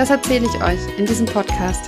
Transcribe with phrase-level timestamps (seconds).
[0.00, 1.84] das erzähle ich euch in diesem Podcast.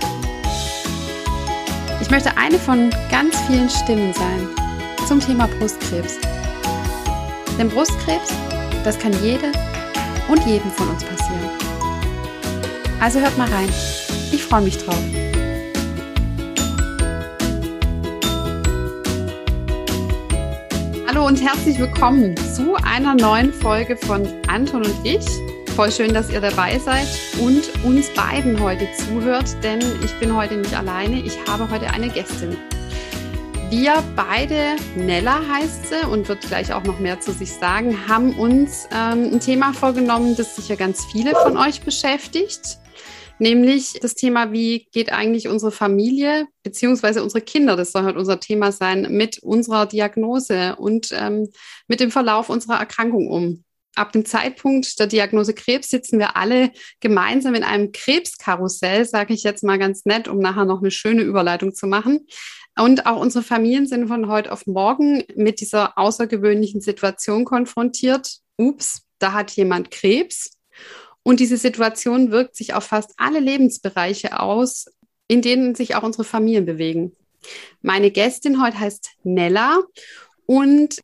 [2.03, 4.49] Ich möchte eine von ganz vielen Stimmen sein
[5.09, 6.19] zum Thema Brustkrebs.
[7.59, 8.29] Denn Brustkrebs,
[8.85, 9.51] das kann jede
[10.29, 11.49] und jedem von uns passieren.
[13.01, 13.71] Also hört mal rein.
[14.31, 15.03] Ich freue mich drauf.
[21.09, 25.25] Hallo und herzlich willkommen zu einer neuen Folge von Anton und ich.
[25.75, 27.09] Voll schön, dass ihr dabei seid
[27.41, 31.23] und uns beiden heute zuhört, denn ich bin heute nicht alleine.
[31.23, 32.59] Ich habe heute eine Gästin.
[33.71, 38.39] Wir beide, Nella heißt sie und wird gleich auch noch mehr zu sich sagen, haben
[38.39, 42.77] uns ähm, ein Thema vorgenommen, das sicher ganz viele von euch beschäftigt.
[43.39, 48.41] Nämlich das Thema, wie geht eigentlich unsere Familie beziehungsweise unsere Kinder, das soll heute unser
[48.41, 51.49] Thema sein, mit unserer Diagnose und ähm,
[51.89, 56.71] mit dem Verlauf unserer Erkrankung um ab dem Zeitpunkt der Diagnose Krebs sitzen wir alle
[57.01, 61.23] gemeinsam in einem Krebskarussell, sage ich jetzt mal ganz nett, um nachher noch eine schöne
[61.23, 62.27] Überleitung zu machen.
[62.79, 68.39] Und auch unsere Familien sind von heute auf morgen mit dieser außergewöhnlichen Situation konfrontiert.
[68.57, 70.59] Ups, da hat jemand Krebs.
[71.23, 74.87] Und diese Situation wirkt sich auf fast alle Lebensbereiche aus,
[75.29, 77.13] in denen sich auch unsere Familien bewegen.
[77.83, 79.81] Meine Gästin heute heißt Nella
[80.47, 81.01] und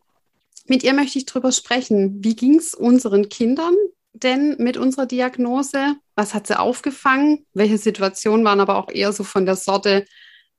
[0.69, 2.22] mit ihr möchte ich darüber sprechen.
[2.22, 3.74] Wie ging es unseren Kindern
[4.12, 5.97] denn mit unserer Diagnose?
[6.14, 7.46] Was hat sie aufgefangen?
[7.55, 10.05] Welche Situationen waren aber auch eher so von der Sorte,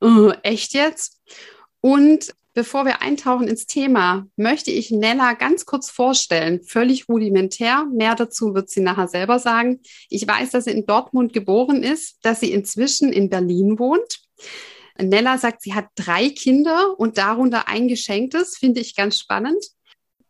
[0.03, 1.21] uh, echt jetzt?
[1.81, 6.61] Und bevor wir eintauchen ins Thema, möchte ich Nella ganz kurz vorstellen.
[6.63, 7.85] Völlig rudimentär.
[7.85, 9.81] Mehr dazu wird sie nachher selber sagen.
[10.09, 14.21] Ich weiß, dass sie in Dortmund geboren ist, dass sie inzwischen in Berlin wohnt.
[14.97, 19.63] Nella sagt, sie hat drei Kinder und darunter ein geschenktes, finde ich ganz spannend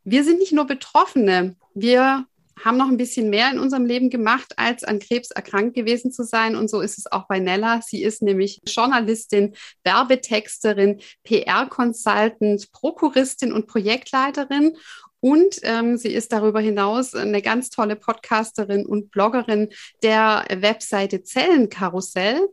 [0.04, 2.26] wir sind nicht nur Betroffene, wir
[2.64, 6.24] haben noch ein bisschen mehr in unserem Leben gemacht, als an Krebs erkrankt gewesen zu
[6.24, 6.56] sein.
[6.56, 7.82] Und so ist es auch bei Nella.
[7.82, 14.76] Sie ist nämlich Journalistin, Werbetexterin, PR-Consultant, Prokuristin und Projektleiterin.
[15.22, 19.70] Und ähm, sie ist darüber hinaus eine ganz tolle Podcasterin und Bloggerin
[20.02, 22.48] der Webseite Zellenkarussell.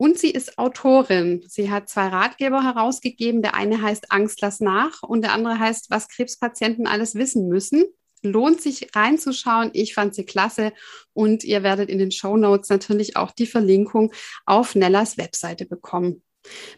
[0.00, 1.44] Und sie ist Autorin.
[1.46, 3.42] Sie hat zwei Ratgeber herausgegeben.
[3.42, 7.84] Der eine heißt Angst, lass nach und der andere heißt, was Krebspatienten alles wissen müssen.
[8.22, 9.68] Lohnt sich reinzuschauen.
[9.74, 10.72] Ich fand sie klasse.
[11.12, 14.10] Und ihr werdet in den Show Notes natürlich auch die Verlinkung
[14.46, 16.22] auf Nellas Webseite bekommen.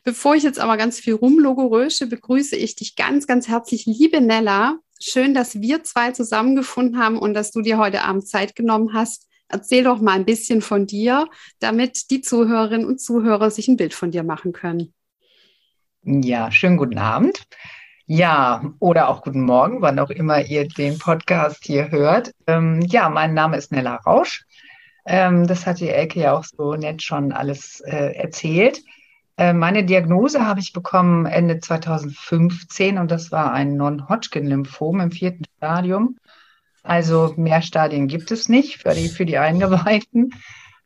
[0.03, 4.81] Bevor ich jetzt aber ganz viel rumlogorösche, begrüße ich dich ganz, ganz herzlich, liebe Nella.
[4.99, 9.29] Schön, dass wir zwei zusammengefunden haben und dass du dir heute Abend Zeit genommen hast,
[9.53, 11.29] Erzähl doch mal ein bisschen von dir,
[11.61, 14.95] damit die Zuhörerinnen und Zuhörer sich ein Bild von dir machen können.
[16.03, 17.45] Ja, schönen guten Abend.
[18.07, 22.33] Ja, oder auch guten Morgen, wann auch immer ihr den Podcast hier hört.
[22.47, 24.45] Ähm, ja, mein Name ist Nella Rausch.
[25.05, 28.83] Ähm, das hat die Elke ja auch so nett schon alles äh, erzählt.
[29.37, 35.45] Äh, meine Diagnose habe ich bekommen Ende 2015 und das war ein Non-Hodgkin-Lymphom im vierten
[35.59, 36.17] Stadium.
[36.83, 40.31] Also mehr Stadien gibt es nicht für die, für die Eingeweihten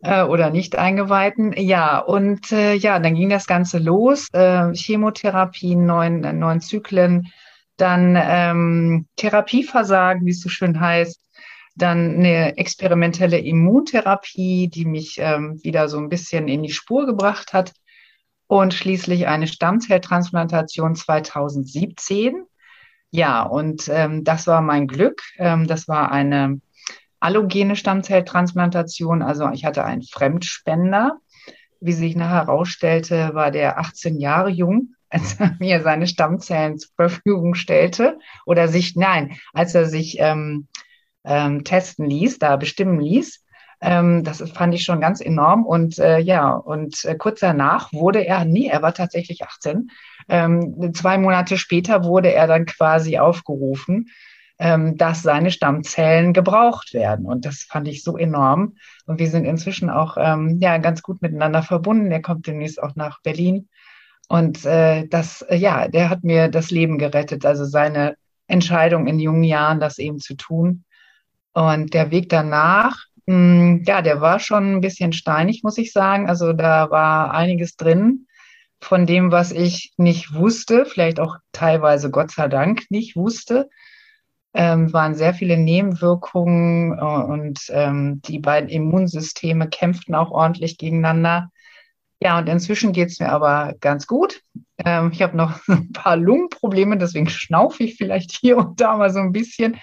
[0.02, 1.52] äh, oder Nicht-Eingeweihten.
[1.56, 4.28] Ja, und äh, ja, dann ging das Ganze los.
[4.32, 7.28] Äh, Chemotherapie, neun, neun Zyklen,
[7.76, 11.20] dann ähm, Therapieversagen, wie es so schön heißt,
[11.76, 17.52] dann eine experimentelle Immuntherapie, die mich ähm, wieder so ein bisschen in die Spur gebracht
[17.52, 17.72] hat
[18.46, 22.46] und schließlich eine Stammzelltransplantation 2017.
[23.16, 25.22] Ja, und ähm, das war mein Glück.
[25.38, 26.60] Ähm, das war eine
[27.18, 29.22] allogene Stammzelltransplantation.
[29.22, 31.16] Also ich hatte einen Fremdspender.
[31.80, 36.90] Wie sich nachher herausstellte, war der 18 Jahre jung, als er mir seine Stammzellen zur
[36.94, 38.18] Verfügung stellte.
[38.44, 40.68] Oder sich, nein, als er sich ähm,
[41.24, 43.42] ähm, testen ließ, da bestimmen ließ.
[43.80, 45.64] Ähm, das fand ich schon ganz enorm.
[45.64, 49.88] Und äh, ja, und äh, kurz danach wurde er, nee, er war tatsächlich 18.
[50.28, 54.08] Ähm, zwei Monate später wurde er dann quasi aufgerufen,
[54.58, 57.26] ähm, dass seine Stammzellen gebraucht werden.
[57.26, 58.76] Und das fand ich so enorm.
[59.06, 62.10] Und wir sind inzwischen auch ähm, ja ganz gut miteinander verbunden.
[62.10, 63.68] Er kommt demnächst auch nach Berlin.
[64.28, 67.46] Und äh, das, äh, ja, der hat mir das Leben gerettet.
[67.46, 68.16] Also seine
[68.48, 70.84] Entscheidung in jungen Jahren, das eben zu tun.
[71.52, 76.28] Und der Weg danach, Mm, ja, der war schon ein bisschen steinig, muss ich sagen.
[76.28, 78.26] Also da war einiges drin
[78.80, 83.68] von dem, was ich nicht wusste, vielleicht auch teilweise Gott sei Dank nicht wusste.
[84.54, 91.50] Ähm, waren sehr viele Nebenwirkungen äh, und ähm, die beiden Immunsysteme kämpften auch ordentlich gegeneinander.
[92.20, 94.40] Ja, und inzwischen geht es mir aber ganz gut.
[94.78, 99.10] Ähm, ich habe noch ein paar Lungenprobleme, deswegen schnaufe ich vielleicht hier und da mal
[99.10, 99.76] so ein bisschen.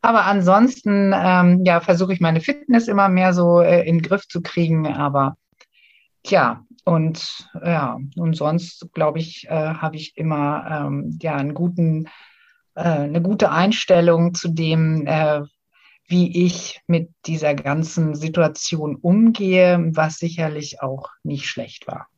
[0.00, 4.26] Aber ansonsten, ähm, ja, versuche ich meine Fitness immer mehr so äh, in den Griff
[4.28, 4.86] zu kriegen.
[4.86, 5.36] Aber
[6.26, 12.06] ja, und ja, und sonst, glaube ich, äh, habe ich immer ähm, ja einen guten,
[12.74, 15.42] äh, eine gute Einstellung zu dem, äh,
[16.06, 22.08] wie ich mit dieser ganzen Situation umgehe, was sicherlich auch nicht schlecht war.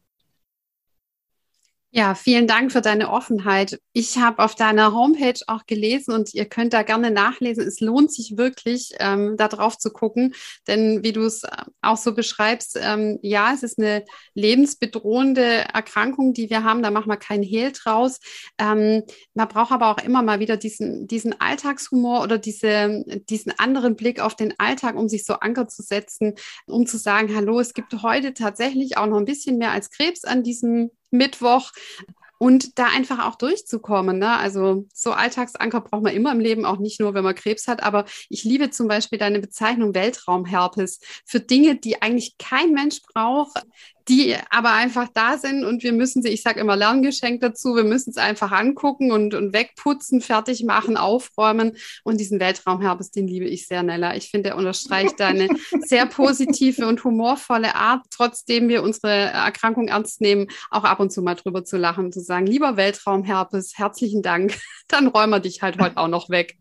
[1.92, 3.80] Ja, vielen Dank für deine Offenheit.
[3.92, 7.66] Ich habe auf deiner Homepage auch gelesen und ihr könnt da gerne nachlesen.
[7.66, 10.32] Es lohnt sich wirklich, ähm, da drauf zu gucken,
[10.68, 11.42] denn wie du es
[11.82, 14.04] auch so beschreibst, ähm, ja, es ist eine
[14.34, 16.84] lebensbedrohende Erkrankung, die wir haben.
[16.84, 18.20] Da machen wir keinen Hehl draus.
[18.58, 19.02] Ähm,
[19.34, 24.20] man braucht aber auch immer mal wieder diesen, diesen Alltagshumor oder diese, diesen anderen Blick
[24.20, 26.34] auf den Alltag, um sich so Anker zu setzen,
[26.66, 30.22] um zu sagen, hallo, es gibt heute tatsächlich auch noch ein bisschen mehr als Krebs
[30.22, 31.72] an diesem Mittwoch
[32.42, 34.18] und da einfach auch durchzukommen.
[34.18, 34.34] Ne?
[34.34, 37.82] Also so Alltagsanker braucht man immer im Leben, auch nicht nur, wenn man Krebs hat.
[37.82, 43.62] Aber ich liebe zum Beispiel deine Bezeichnung Weltraumherpes für Dinge, die eigentlich kein Mensch braucht,
[44.08, 47.84] die aber einfach da sind und wir müssen sie, ich sage immer Lerngeschenk dazu, wir
[47.84, 51.76] müssen es einfach angucken und, und wegputzen, fertig machen, aufräumen.
[52.04, 54.16] Und diesen Weltraumherbst, den liebe ich sehr, Nella.
[54.16, 55.48] Ich finde, er unterstreicht deine
[55.86, 61.22] sehr positive und humorvolle Art, trotzdem wir unsere Erkrankung ernst nehmen, auch ab und zu
[61.22, 64.58] mal drüber zu lachen, zu sagen, lieber Weltraumherbst, herzlichen Dank,
[64.88, 66.56] dann räumen wir dich halt heute auch noch weg.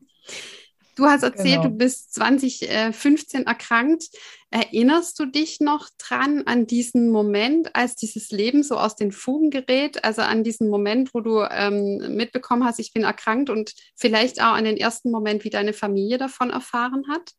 [0.99, 1.69] Du hast erzählt, genau.
[1.69, 4.03] du bist 2015 erkrankt.
[4.51, 9.49] Erinnerst du dich noch dran an diesen Moment, als dieses Leben so aus den Fugen
[9.49, 10.03] gerät?
[10.03, 14.55] Also an diesen Moment, wo du ähm, mitbekommen hast, ich bin erkrankt und vielleicht auch
[14.55, 17.31] an den ersten Moment, wie deine Familie davon erfahren hat?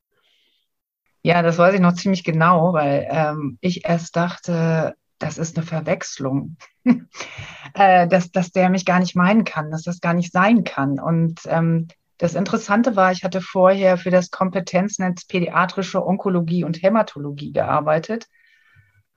[1.21, 5.67] Ja, das weiß ich noch ziemlich genau, weil ähm, ich erst dachte, das ist eine
[5.67, 6.57] Verwechslung,
[7.75, 10.99] äh, dass, dass der mich gar nicht meinen kann, dass das gar nicht sein kann.
[10.99, 11.89] Und ähm,
[12.21, 18.27] das Interessante war, ich hatte vorher für das Kompetenznetz Pädiatrische Onkologie und Hämatologie gearbeitet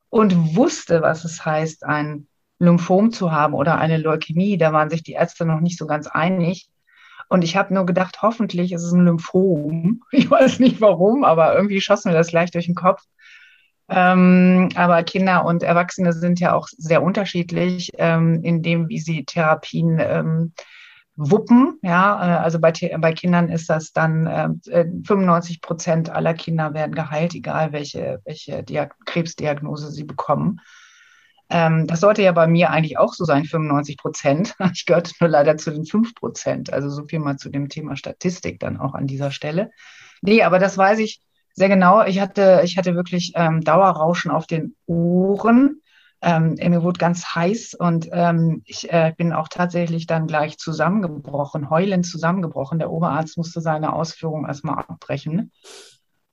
[0.10, 2.28] und wusste, was es heißt, ein
[2.60, 4.58] Lymphom zu haben oder eine Leukämie.
[4.58, 6.70] Da waren sich die Ärzte noch nicht so ganz einig.
[7.28, 10.02] Und ich habe nur gedacht, hoffentlich ist es ein Lymphom.
[10.12, 13.04] Ich weiß nicht warum, aber irgendwie schoss mir das gleich durch den Kopf.
[13.90, 19.26] Ähm, aber Kinder und Erwachsene sind ja auch sehr unterschiedlich ähm, in dem, wie sie
[19.26, 20.54] Therapien ähm,
[21.16, 26.74] Wuppen, ja, äh, also bei, bei Kindern ist das dann äh, 95 Prozent aller Kinder
[26.74, 30.60] werden geheilt, egal welche, welche Diag Krebsdiagnose sie bekommen.
[31.50, 34.56] Ähm, das sollte ja bei mir eigentlich auch so sein, 95 Prozent.
[34.74, 36.74] Ich gehörte nur leider zu den 5 Prozent.
[36.74, 39.70] Also so viel mal zu dem Thema Statistik dann auch an dieser Stelle.
[40.22, 41.22] Nee, aber das weiß ich
[41.54, 42.04] sehr genau.
[42.06, 45.83] Ich hatte, ich hatte wirklich ähm, Dauerrauschen auf den Ohren
[46.24, 51.70] ähm, mir wurde ganz heiß und ähm, ich äh, bin auch tatsächlich dann gleich zusammengebrochen,
[51.70, 52.80] heulend zusammengebrochen.
[52.80, 55.52] Der Oberarzt musste seine Ausführung erstmal abbrechen.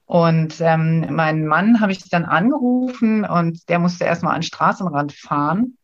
[0.06, 5.12] Und ähm, meinen Mann habe ich dann angerufen und der musste erstmal an den Straßenrand
[5.12, 5.76] fahren.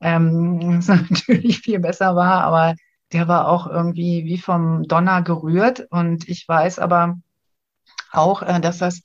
[0.00, 2.76] Ähm, was natürlich viel besser war, aber
[3.12, 5.88] der war auch irgendwie wie vom Donner gerührt.
[5.90, 7.18] Und ich weiß aber
[8.12, 9.02] auch, äh, dass das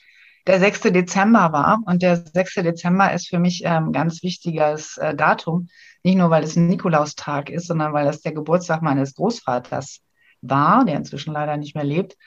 [0.48, 0.82] der 6.
[0.82, 1.80] Dezember war.
[1.86, 2.56] Und der 6.
[2.56, 5.70] Dezember ist für mich ein ähm, ganz wichtiges äh, Datum.
[6.04, 10.02] Nicht nur, weil es ein Nikolaustag ist, sondern weil es der Geburtstag meines Großvaters
[10.42, 12.18] war, der inzwischen leider nicht mehr lebt.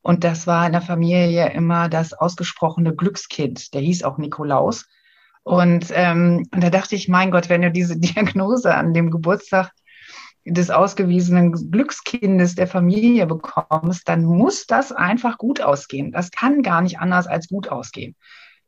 [0.00, 3.72] Und das war in der Familie immer das ausgesprochene Glückskind.
[3.72, 4.86] Der hieß auch Nikolaus.
[5.44, 9.70] Und, ähm, und da dachte ich, mein Gott, wenn du diese Diagnose an dem Geburtstag
[10.44, 16.12] des ausgewiesenen Glückskindes der Familie bekommst, dann muss das einfach gut ausgehen.
[16.12, 18.16] Das kann gar nicht anders als gut ausgehen.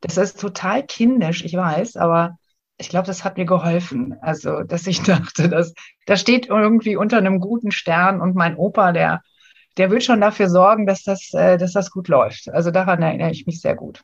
[0.01, 2.37] Das ist total kindisch, ich weiß, aber
[2.77, 4.15] ich glaube, das hat mir geholfen.
[4.21, 5.73] Also, dass ich dachte, dass
[6.05, 9.21] das steht irgendwie unter einem guten Stern und mein Opa, der,
[9.77, 12.49] der wird schon dafür sorgen, dass das, äh, dass das gut läuft.
[12.49, 14.03] Also daran erinnere ich mich sehr gut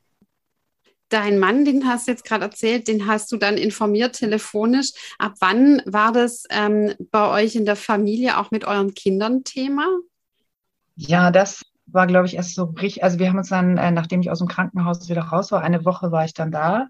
[1.11, 4.91] dein Mann, den hast du jetzt gerade erzählt, den hast du dann informiert telefonisch.
[5.19, 9.85] Ab wann war das ähm, bei euch in der Familie auch mit euren Kindern Thema?
[10.95, 13.03] Ja, das war, glaube ich, erst so richtig.
[13.03, 15.85] Also wir haben uns dann, äh, nachdem ich aus dem Krankenhaus wieder raus war, eine
[15.85, 16.87] Woche war ich dann da.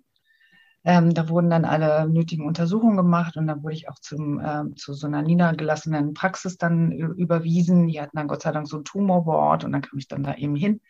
[0.84, 4.64] Ähm, da wurden dann alle nötigen Untersuchungen gemacht und dann wurde ich auch zum, äh,
[4.76, 7.88] zu so einer niedergelassenen Praxis dann überwiesen.
[7.88, 10.34] Die hatten dann Gott sei Dank so ein Tumorboard und dann kam ich dann da
[10.36, 10.82] eben hin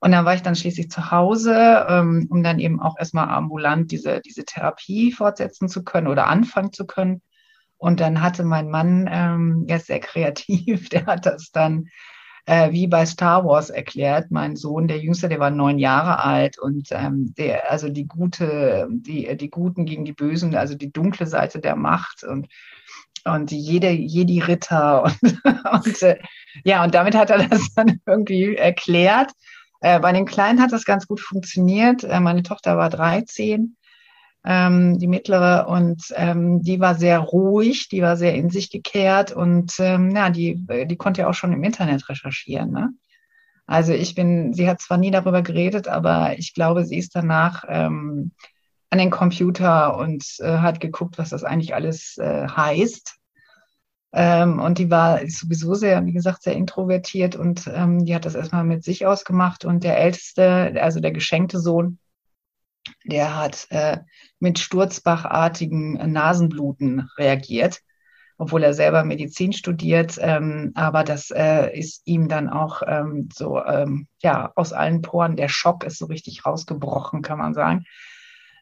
[0.00, 3.90] Und dann war ich dann schließlich zu Hause, ähm, um dann eben auch erstmal ambulant
[3.90, 7.20] diese, diese Therapie fortsetzen zu können oder anfangen zu können.
[7.78, 11.88] Und dann hatte mein Mann, ähm, er ist sehr kreativ, der hat das dann
[12.46, 14.30] äh, wie bei Star Wars erklärt.
[14.30, 18.88] Mein Sohn, der Jüngste, der war neun Jahre alt und ähm, der, also die gute,
[18.90, 22.48] die, die Guten gegen die Bösen, also die dunkle Seite der Macht und
[23.24, 26.18] und die jede Jedi-Ritter und, und äh,
[26.64, 29.32] ja, und damit hat er das dann irgendwie erklärt.
[29.80, 32.04] Äh, bei den Kleinen hat das ganz gut funktioniert.
[32.04, 33.76] Äh, meine Tochter war 13
[34.44, 39.32] ähm, die mittlere, und ähm, die war sehr ruhig, die war sehr in sich gekehrt
[39.32, 42.70] und ähm, ja, die, die konnte ja auch schon im Internet recherchieren.
[42.70, 42.90] Ne?
[43.66, 47.64] Also ich bin, sie hat zwar nie darüber geredet, aber ich glaube, sie ist danach
[47.68, 48.32] ähm,
[48.90, 53.17] an den Computer und äh, hat geguckt, was das eigentlich alles äh, heißt.
[54.12, 58.34] Ähm, und die war sowieso sehr, wie gesagt, sehr introvertiert und ähm, die hat das
[58.34, 59.64] erstmal mit sich ausgemacht.
[59.64, 61.98] Und der älteste, also der geschenkte Sohn,
[63.04, 63.98] der hat äh,
[64.38, 67.80] mit sturzbachartigen Nasenbluten reagiert,
[68.38, 70.16] obwohl er selber Medizin studiert.
[70.20, 75.36] Ähm, aber das äh, ist ihm dann auch ähm, so, ähm, ja, aus allen Poren,
[75.36, 77.84] der Schock ist so richtig rausgebrochen, kann man sagen.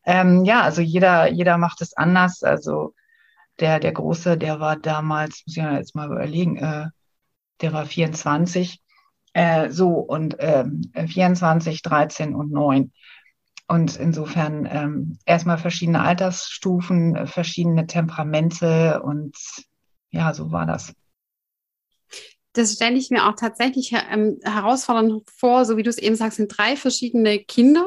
[0.05, 2.43] Ähm, ja, also jeder, jeder macht es anders.
[2.43, 2.95] Also
[3.61, 6.87] der, der Große, der war damals, muss ich jetzt mal überlegen, äh,
[7.61, 8.81] der war 24.
[9.33, 10.65] Äh, so, und äh,
[11.07, 12.93] 24, 13 und 9.
[13.69, 19.37] Und insofern ähm, erstmal verschiedene Altersstufen, verschiedene Temperamente und
[20.11, 20.95] ja, so war das
[22.57, 26.39] das stelle ich mir auch tatsächlich ähm, herausfordernd vor, so wie du es eben sagst,
[26.39, 27.87] sind drei verschiedene Kinder,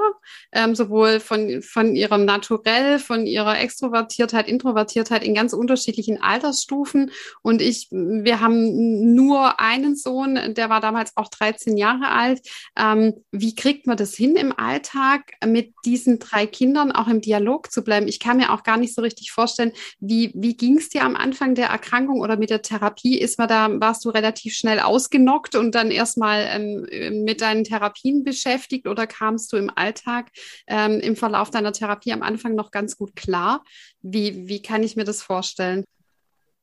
[0.51, 7.11] ähm, sowohl von, von ihrem Naturell, von ihrer Extrovertiertheit, Introvertiertheit in ganz unterschiedlichen Altersstufen.
[7.41, 12.41] Und ich, wir haben nur einen Sohn, der war damals auch 13 Jahre alt.
[12.77, 17.71] Ähm, wie kriegt man das hin im Alltag, mit diesen drei Kindern auch im Dialog
[17.71, 18.07] zu bleiben?
[18.07, 21.15] Ich kann mir auch gar nicht so richtig vorstellen, wie, wie ging es dir am
[21.15, 23.17] Anfang der Erkrankung oder mit der Therapie?
[23.17, 28.23] Ist man da, warst du relativ schnell ausgenockt und dann erstmal ähm, mit deinen Therapien
[28.23, 30.29] beschäftigt oder kamst du im Alltag
[30.67, 33.63] ähm, im Verlauf deiner Therapie am Anfang noch ganz gut klar?
[34.01, 35.83] Wie, wie kann ich mir das vorstellen?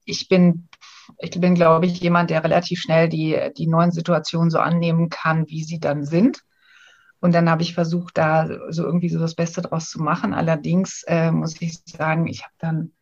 [0.05, 0.69] Ich bin,
[1.19, 5.49] ich bin, glaube ich, jemand, der relativ schnell die, die neuen Situationen so annehmen kann,
[5.49, 6.43] wie sie dann sind.
[7.21, 10.35] Und dann habe ich versucht, da so irgendwie so das Beste draus zu machen.
[10.35, 12.93] Allerdings äh, muss ich sagen, ich habe dann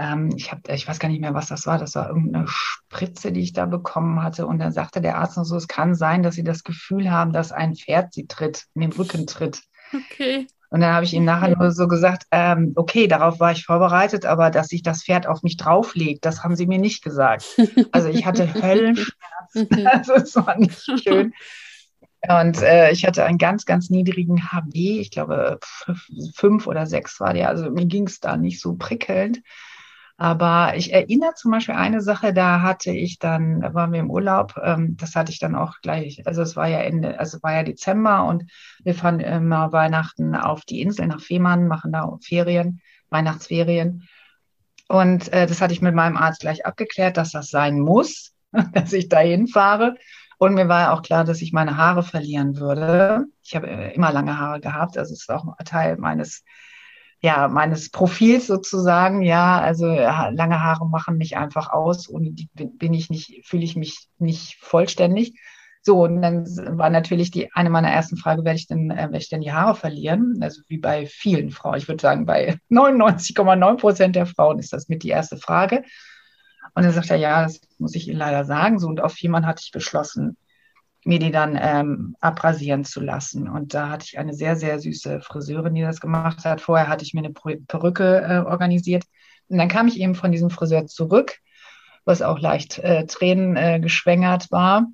[0.00, 1.78] ähm, ich habe, ich weiß gar nicht mehr, was das war.
[1.78, 4.46] Das war irgendeine Spritze, die ich da bekommen hatte.
[4.46, 7.32] Und dann sagte der Arzt noch so, es kann sein, dass Sie das Gefühl haben,
[7.32, 9.60] dass ein Pferd Sie tritt, in den Rücken tritt.
[9.92, 10.46] Okay.
[10.70, 14.24] Und dann habe ich ihm nachher nur so gesagt, ähm, okay, darauf war ich vorbereitet,
[14.24, 17.44] aber dass sich das Pferd auf mich drauflegt, das haben sie mir nicht gesagt.
[17.90, 19.86] Also ich hatte Höllenschmerzen.
[19.86, 21.34] also es war nicht schön.
[22.28, 25.58] Und äh, ich hatte einen ganz, ganz niedrigen HB, ich glaube
[26.34, 27.48] fünf oder sechs war der.
[27.48, 29.40] Also mir ging es da nicht so prickelnd.
[30.20, 34.10] Aber ich erinnere zum Beispiel eine Sache, da hatte ich dann, da waren wir im
[34.10, 37.54] Urlaub, ähm, das hatte ich dann auch gleich, also es war ja Ende, also war
[37.54, 38.44] ja Dezember und
[38.84, 44.06] wir fahren immer Weihnachten auf die Insel nach Fehmarn, machen da Ferien, Weihnachtsferien.
[44.88, 48.34] Und äh, das hatte ich mit meinem Arzt gleich abgeklärt, dass das sein muss,
[48.74, 49.94] dass ich dahin fahre.
[50.36, 53.24] Und mir war ja auch klar, dass ich meine Haare verlieren würde.
[53.42, 56.44] Ich habe äh, immer lange Haare gehabt, also es ist auch Teil meines
[57.22, 62.94] ja, meines Profils sozusagen, ja, also lange Haare machen mich einfach aus, ohne die bin
[62.94, 65.38] ich nicht, fühle ich mich nicht vollständig.
[65.82, 66.44] So, und dann
[66.78, 69.52] war natürlich die eine meiner ersten Fragen, werde ich denn, äh, werde ich denn die
[69.52, 70.38] Haare verlieren?
[70.42, 71.78] Also wie bei vielen Frauen.
[71.78, 75.82] Ich würde sagen, bei 99,9 Prozent der Frauen ist das mit die erste Frage.
[76.74, 78.78] Und dann sagt er, ja, das muss ich Ihnen leider sagen.
[78.78, 80.36] So, und auf jemanden hatte ich beschlossen,
[81.04, 83.48] mir die dann ähm, abrasieren zu lassen.
[83.48, 86.60] Und da hatte ich eine sehr, sehr süße Friseurin, die das gemacht hat.
[86.60, 89.04] Vorher hatte ich mir eine Perücke äh, organisiert.
[89.48, 91.38] Und dann kam ich eben von diesem Friseur zurück,
[92.04, 94.86] was auch leicht äh, Tränen äh, geschwängert war,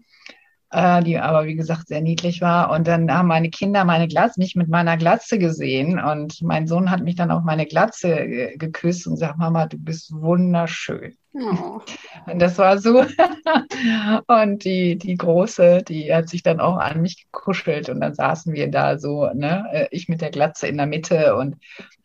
[0.71, 2.71] äh, die aber, wie gesagt, sehr niedlich war.
[2.71, 5.99] Und dann haben meine Kinder meine Glatze, mich mit meiner Glatze gesehen.
[6.01, 10.13] Und mein Sohn hat mich dann auf meine Glatze geküsst und sagt, Mama, du bist
[10.13, 11.17] wunderschön.
[11.35, 11.81] Oh.
[12.27, 13.05] Und das war so.
[14.27, 18.55] und die, die Große, die hat sich dann auch an mich gekuschelt und dann saßen
[18.55, 21.57] wir da so, ne, äh, ich mit der Glatze in der Mitte und,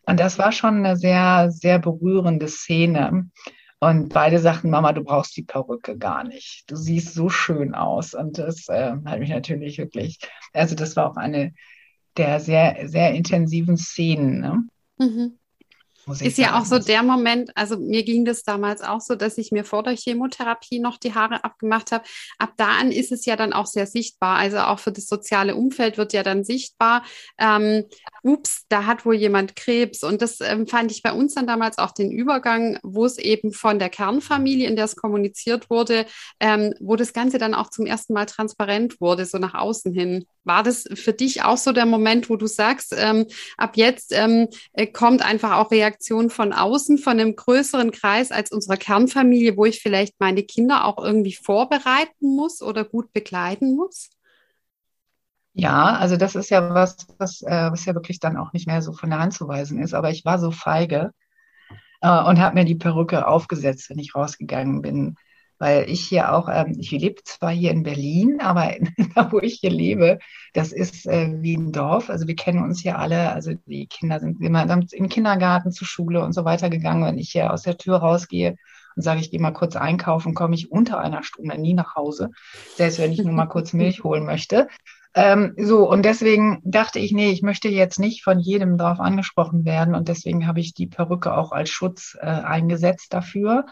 [0.06, 3.30] und das war schon eine sehr, sehr berührende Szene.
[3.82, 6.70] Und beide sagten, Mama, du brauchst die Perücke gar nicht.
[6.70, 8.14] Du siehst so schön aus.
[8.14, 10.20] Und das äh, hat mich natürlich wirklich,
[10.52, 11.52] also das war auch eine
[12.16, 14.38] der sehr, sehr intensiven Szenen.
[14.38, 14.62] Ne?
[14.98, 15.38] Mhm.
[16.20, 19.52] Ist ja auch so der Moment, also mir ging das damals auch so, dass ich
[19.52, 22.04] mir vor der Chemotherapie noch die Haare abgemacht habe.
[22.38, 24.36] Ab da an ist es ja dann auch sehr sichtbar.
[24.36, 27.04] Also auch für das soziale Umfeld wird ja dann sichtbar,
[27.38, 27.84] ähm,
[28.22, 30.02] ups, da hat wohl jemand Krebs.
[30.02, 33.52] Und das ähm, fand ich bei uns dann damals auch den Übergang, wo es eben
[33.52, 36.06] von der Kernfamilie, in der es kommuniziert wurde,
[36.40, 40.26] ähm, wo das Ganze dann auch zum ersten Mal transparent wurde, so nach außen hin.
[40.44, 44.48] War das für dich auch so der Moment, wo du sagst, ähm, ab jetzt ähm,
[44.72, 49.64] äh, kommt einfach auch Reaktion von außen, von einem größeren Kreis als unserer Kernfamilie, wo
[49.64, 54.10] ich vielleicht meine Kinder auch irgendwie vorbereiten muss oder gut begleiten muss?
[55.54, 58.82] Ja, also das ist ja was, was, äh, was ja wirklich dann auch nicht mehr
[58.82, 59.94] so von der Hand zu weisen ist.
[59.94, 61.12] Aber ich war so feige
[62.00, 65.16] äh, und habe mir die Perücke aufgesetzt, wenn ich rausgegangen bin
[65.58, 68.74] weil ich hier auch, ähm, ich lebe zwar hier in Berlin, aber
[69.14, 70.18] da, wo ich hier lebe,
[70.54, 72.10] das ist äh, wie ein Dorf.
[72.10, 73.32] Also wir kennen uns hier alle.
[73.32, 77.04] Also die Kinder sind immer im Kindergarten, zur Schule und so weiter gegangen.
[77.04, 78.56] Wenn ich hier aus der Tür rausgehe
[78.96, 82.30] und sage, ich gehe mal kurz einkaufen, komme ich unter einer Stunde nie nach Hause.
[82.76, 84.68] Selbst wenn ich nur mal kurz Milch holen möchte.
[85.14, 89.64] Ähm, so, und deswegen dachte ich, nee, ich möchte jetzt nicht von jedem drauf angesprochen
[89.64, 89.94] werden.
[89.94, 93.66] Und deswegen habe ich die Perücke auch als Schutz äh, eingesetzt dafür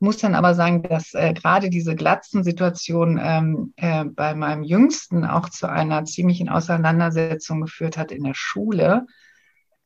[0.00, 5.48] muss dann aber sagen, dass äh, gerade diese Glatzen-Situation ähm, äh, bei meinem Jüngsten auch
[5.50, 9.06] zu einer ziemlichen Auseinandersetzung geführt hat in der Schule,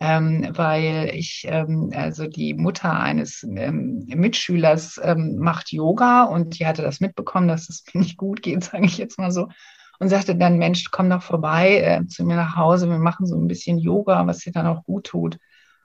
[0.01, 6.67] ähm, weil ich, ähm, also die Mutter eines ähm, Mitschülers ähm, macht Yoga und die
[6.67, 9.49] hatte das mitbekommen, dass es mir nicht gut geht, sage ich jetzt mal so.
[10.01, 13.37] Und sagte dann, Mensch, komm doch vorbei äh, zu mir nach Hause, wir machen so
[13.37, 15.39] ein bisschen Yoga, was dir dann auch gut tut.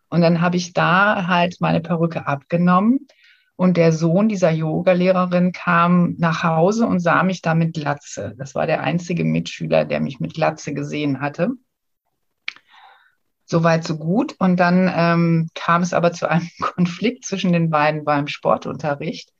[0.10, 3.08] Und dann habe ich da halt meine Perücke abgenommen
[3.60, 8.34] und der Sohn dieser Yogalehrerin kam nach Hause und sah mich da mit Glatze.
[8.38, 11.50] Das war der einzige Mitschüler, der mich mit Glatze gesehen hatte.
[13.44, 14.34] Soweit, so gut.
[14.40, 19.34] Und dann ähm, kam es aber zu einem Konflikt zwischen den beiden beim Sportunterricht.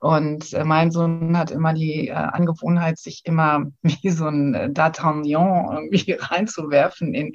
[0.00, 4.68] Und äh, mein Sohn hat immer die äh, Angewohnheit, sich immer wie so ein äh,
[4.70, 7.32] D'Artagnan irgendwie reinzuwerfen in,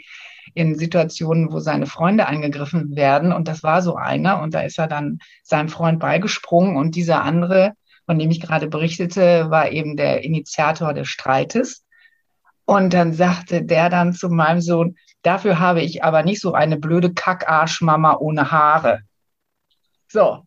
[0.53, 3.33] in Situationen, wo seine Freunde angegriffen werden.
[3.33, 4.41] Und das war so einer.
[4.41, 6.77] Und da ist er dann seinem Freund beigesprungen.
[6.77, 7.73] Und dieser andere,
[8.05, 11.83] von dem ich gerade berichtete, war eben der Initiator des Streites.
[12.65, 16.77] Und dann sagte der dann zu meinem Sohn, dafür habe ich aber nicht so eine
[16.77, 19.01] blöde Kackarschmama ohne Haare.
[20.07, 20.45] So,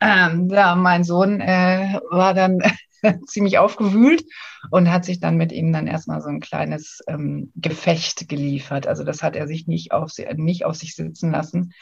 [0.00, 2.60] ähm, ja, mein Sohn äh, war dann
[3.26, 4.24] ziemlich aufgewühlt
[4.70, 8.86] und hat sich dann mit ihm dann erstmal so ein kleines ähm, Gefecht geliefert.
[8.86, 11.72] Also das hat er sich nicht auf, nicht auf sich sitzen lassen.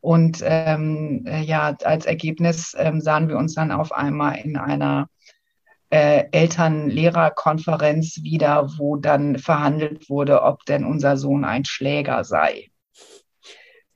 [0.00, 5.08] Und ähm, äh, ja, als Ergebnis ähm, sahen wir uns dann auf einmal in einer
[5.90, 12.70] äh, Eltern-Lehrer-Konferenz wieder, wo dann verhandelt wurde, ob denn unser Sohn ein Schläger sei.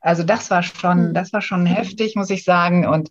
[0.00, 1.14] Also das war schon, hm.
[1.14, 2.86] das war schon heftig, muss ich sagen.
[2.86, 3.10] Und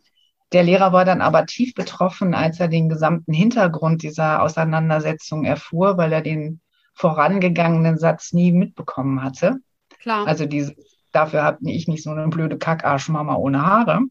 [0.52, 5.98] der Lehrer war dann aber tief betroffen, als er den gesamten Hintergrund dieser Auseinandersetzung erfuhr,
[5.98, 6.62] weil er den
[6.96, 9.58] vorangegangenen Satz nie mitbekommen hatte.
[10.02, 10.28] Klar.
[10.28, 10.76] Also diese,
[11.12, 14.02] dafür habe ich nicht so eine blöde Kackarschmama ohne Haare.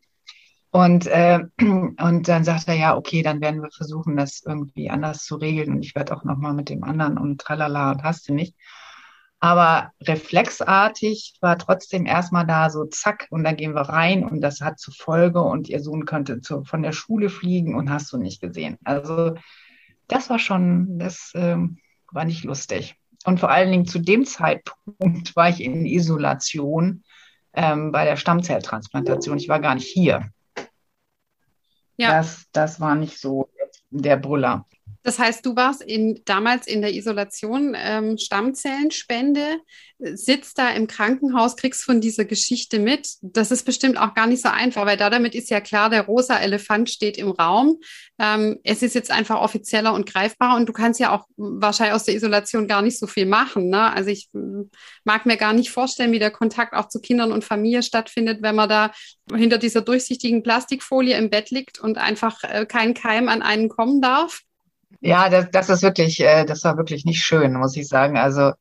[0.70, 5.24] Und, äh, und dann sagt er, ja, okay, dann werden wir versuchen, das irgendwie anders
[5.24, 5.72] zu regeln.
[5.72, 8.54] Und ich werde auch nochmal mit dem anderen und tralala und hast du nicht.
[9.40, 14.60] Aber reflexartig war trotzdem erstmal da so zack und dann gehen wir rein und das
[14.60, 18.16] hat zur Folge und ihr Sohn könnte zu, von der Schule fliegen und hast du
[18.16, 18.78] nicht gesehen.
[18.82, 19.36] Also
[20.08, 21.56] das war schon, das äh,
[22.10, 22.96] war nicht lustig.
[23.24, 27.04] Und vor allen Dingen zu dem Zeitpunkt war ich in Isolation
[27.52, 29.38] ähm, bei der Stammzelltransplantation.
[29.38, 30.30] Ich war gar nicht hier.
[31.96, 32.12] Ja.
[32.12, 33.50] Das, das war nicht so
[33.90, 34.66] der Brüller.
[35.08, 39.56] Das heißt, du warst in, damals in der Isolation ähm, Stammzellenspende,
[39.98, 43.08] sitzt da im Krankenhaus, kriegst von dieser Geschichte mit.
[43.22, 46.02] Das ist bestimmt auch gar nicht so einfach, weil da damit ist ja klar, der
[46.02, 47.78] rosa Elefant steht im Raum.
[48.18, 52.04] Ähm, es ist jetzt einfach offizieller und greifbarer und du kannst ja auch wahrscheinlich aus
[52.04, 53.70] der Isolation gar nicht so viel machen.
[53.70, 53.90] Ne?
[53.90, 54.28] Also ich
[55.04, 58.56] mag mir gar nicht vorstellen, wie der Kontakt auch zu Kindern und Familie stattfindet, wenn
[58.56, 58.92] man da
[59.34, 64.02] hinter dieser durchsichtigen Plastikfolie im Bett liegt und einfach äh, kein Keim an einen kommen
[64.02, 64.42] darf.
[65.00, 68.16] Ja, das, das ist wirklich, äh, das war wirklich nicht schön, muss ich sagen.
[68.16, 68.52] Also,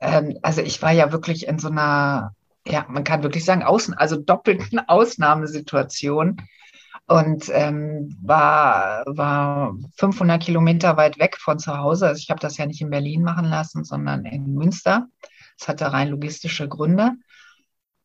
[0.00, 2.34] ähm, also ich war ja wirklich in so einer,
[2.66, 6.38] ja, man kann wirklich sagen, außen, also doppelten Ausnahmesituation
[7.06, 12.08] und ähm, war, war 500 Kilometer weit weg von zu Hause.
[12.08, 15.08] Also ich habe das ja nicht in Berlin machen lassen, sondern in Münster.
[15.58, 17.12] Das hatte rein logistische Gründe.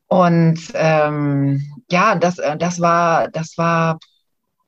[0.07, 3.97] Und ähm, ja, das, äh, das war, das war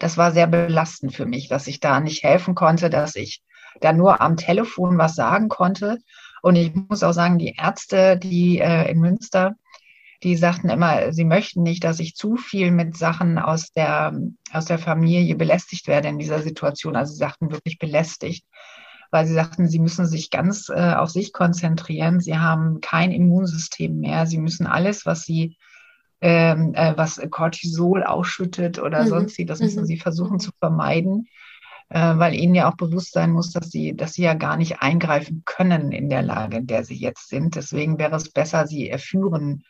[0.03, 3.41] das war sehr belastend für mich, dass ich da nicht helfen konnte, dass ich
[3.79, 5.97] da nur am Telefon was sagen konnte.
[6.41, 9.55] Und ich muss auch sagen, die Ärzte, die äh, in Münster,
[10.21, 14.13] die sagten immer, sie möchten nicht, dass ich zu viel mit Sachen aus der,
[14.51, 16.97] aus der Familie belästigt werde in dieser Situation.
[16.97, 18.45] Also sie sagten wirklich belästigt,
[19.09, 22.19] weil sie sagten, sie müssen sich ganz äh, auf sich konzentrieren.
[22.19, 24.25] Sie haben kein Immunsystem mehr.
[24.27, 25.55] Sie müssen alles, was sie
[26.23, 29.07] ähm, äh, was Cortisol ausschüttet oder mhm.
[29.07, 29.85] sonst wie, das müssen mhm.
[29.85, 31.27] sie versuchen zu vermeiden
[31.89, 34.81] äh, weil ihnen ja auch bewusst sein muss, dass sie, dass sie ja gar nicht
[34.81, 37.55] eingreifen können in der Lage, in der sie jetzt sind.
[37.55, 39.63] Deswegen wäre es besser, sie erführen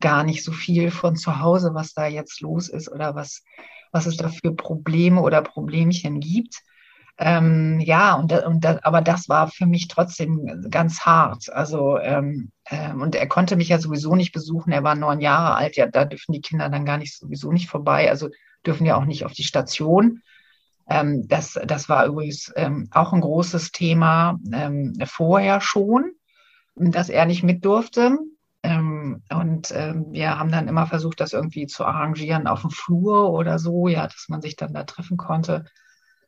[0.00, 3.44] gar nicht so viel von zu Hause, was da jetzt los ist oder was,
[3.92, 6.56] was es da für Probleme oder Problemchen gibt.
[7.22, 11.52] Ähm, ja, und, und das, aber das war für mich trotzdem ganz hart.
[11.52, 14.72] Also, ähm, ähm, und er konnte mich ja sowieso nicht besuchen.
[14.72, 15.76] Er war neun Jahre alt.
[15.76, 18.08] Ja, da dürfen die Kinder dann gar nicht sowieso nicht vorbei.
[18.08, 18.30] Also
[18.66, 20.22] dürfen ja auch nicht auf die Station.
[20.88, 26.12] Ähm, das, das war übrigens ähm, auch ein großes Thema ähm, vorher schon,
[26.74, 28.16] dass er nicht mit durfte.
[28.62, 33.58] Ähm, und wir haben dann immer versucht, das irgendwie zu arrangieren auf dem Flur oder
[33.58, 35.66] so, ja, dass man sich dann da treffen konnte.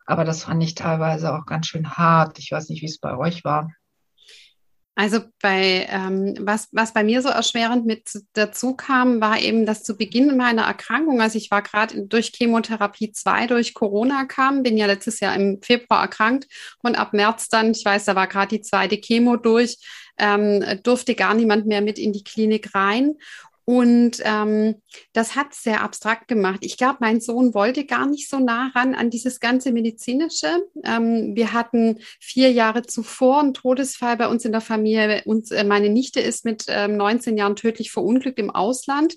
[0.07, 2.39] Aber das fand ich teilweise auch ganz schön hart.
[2.39, 3.71] Ich weiß nicht, wie es bei euch war.
[4.95, 9.85] Also bei ähm, was, was bei mir so erschwerend mit dazu kam, war eben, dass
[9.85, 14.77] zu Beginn meiner Erkrankung, also ich war gerade durch Chemotherapie 2 durch Corona kam, bin
[14.77, 16.47] ja letztes Jahr im Februar erkrankt
[16.83, 19.79] und ab März dann, ich weiß, da war gerade die zweite Chemo durch,
[20.19, 23.15] ähm, durfte gar niemand mehr mit in die Klinik rein.
[23.65, 26.59] Und ähm, das hat sehr abstrakt gemacht.
[26.63, 30.67] Ich glaube, mein Sohn wollte gar nicht so nah ran an dieses ganze medizinische.
[30.85, 35.23] Ähm, wir hatten vier Jahre zuvor einen Todesfall bei uns in der Familie.
[35.27, 39.17] Und äh, meine Nichte ist mit ähm, 19 Jahren tödlich verunglückt im Ausland.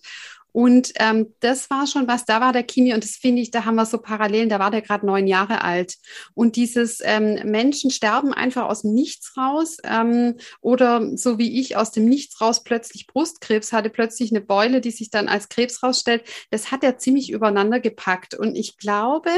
[0.55, 3.65] Und ähm, das war schon was, da war der Kimi, und das finde ich, da
[3.65, 5.97] haben wir so Parallelen, da war der gerade neun Jahre alt.
[6.33, 11.75] Und dieses ähm, Menschen sterben einfach aus dem Nichts raus ähm, oder so wie ich
[11.75, 15.83] aus dem Nichts raus plötzlich Brustkrebs hatte, plötzlich eine Beule, die sich dann als Krebs
[15.83, 18.33] rausstellt, das hat er ziemlich übereinander gepackt.
[18.33, 19.31] Und ich glaube,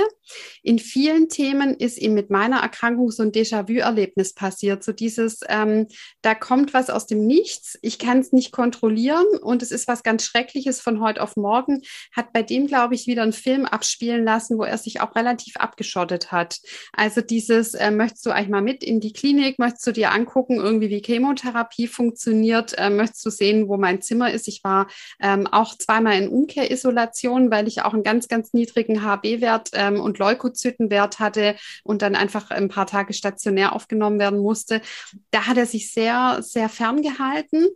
[0.62, 4.84] in vielen Themen ist ihm mit meiner Erkrankung so ein Déjà-vu-Erlebnis passiert.
[4.84, 5.88] So dieses, ähm,
[6.22, 10.04] da kommt was aus dem Nichts, ich kann es nicht kontrollieren und es ist was
[10.04, 11.82] ganz Schreckliches von heute heute auf morgen,
[12.16, 15.58] hat bei dem, glaube ich, wieder einen Film abspielen lassen, wo er sich auch relativ
[15.58, 16.60] abgeschottet hat.
[16.94, 20.58] Also dieses, äh, möchtest du eigentlich mal mit in die Klinik, möchtest du dir angucken,
[20.58, 24.48] irgendwie wie Chemotherapie funktioniert, äh, möchtest du sehen, wo mein Zimmer ist.
[24.48, 24.88] Ich war
[25.22, 30.20] ähm, auch zweimal in Umkehrisolation, weil ich auch einen ganz, ganz niedrigen HB-Wert ähm, und
[30.20, 34.82] Leukozytenwert hatte und dann einfach ein paar Tage stationär aufgenommen werden musste.
[35.32, 37.68] Da hat er sich sehr, sehr ferngehalten.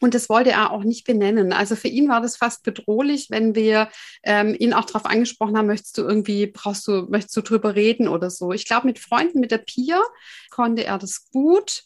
[0.00, 1.52] Und das wollte er auch nicht benennen.
[1.52, 3.88] Also für ihn war das fast bedrohlich, wenn wir
[4.22, 8.08] ähm, ihn auch darauf angesprochen haben, möchtest du irgendwie, brauchst du, möchtest du drüber reden
[8.08, 8.52] oder so.
[8.52, 10.00] Ich glaube, mit Freunden, mit der Pia
[10.50, 11.84] konnte er das gut.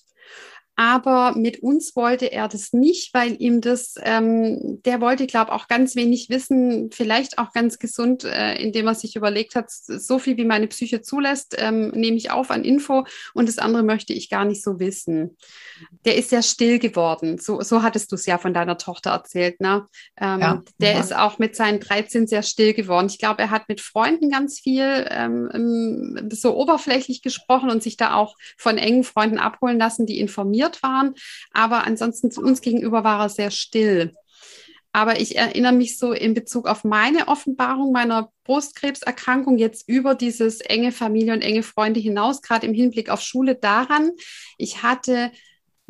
[0.75, 5.69] Aber mit uns wollte er das nicht, weil ihm das, ähm, der wollte, glaube auch
[5.69, 10.39] ganz wenig wissen, vielleicht auch ganz gesund, äh, indem er sich überlegt hat, so viel
[10.39, 13.05] wie meine Psyche zulässt, ähm, nehme ich auf an Info
[13.35, 15.37] und das andere möchte ich gar nicht so wissen.
[16.07, 17.37] Der ist sehr still geworden.
[17.37, 19.61] So, so hattest du es ja von deiner Tochter erzählt.
[19.61, 19.87] Ne?
[20.19, 20.63] Ähm, ja.
[20.79, 21.01] Der ja.
[21.01, 23.09] ist auch mit seinen 13 sehr still geworden.
[23.11, 28.15] Ich glaube, er hat mit Freunden ganz viel ähm, so oberflächlich gesprochen und sich da
[28.15, 31.15] auch von engen Freunden abholen lassen, die informieren informiert waren,
[31.53, 34.15] aber ansonsten zu uns gegenüber war er sehr still.
[34.95, 40.61] Aber ich erinnere mich so in Bezug auf meine Offenbarung meiner Brustkrebserkrankung jetzt über dieses
[40.61, 44.11] enge Familie und enge Freunde hinaus, gerade im Hinblick auf Schule daran.
[44.59, 45.33] Ich hatte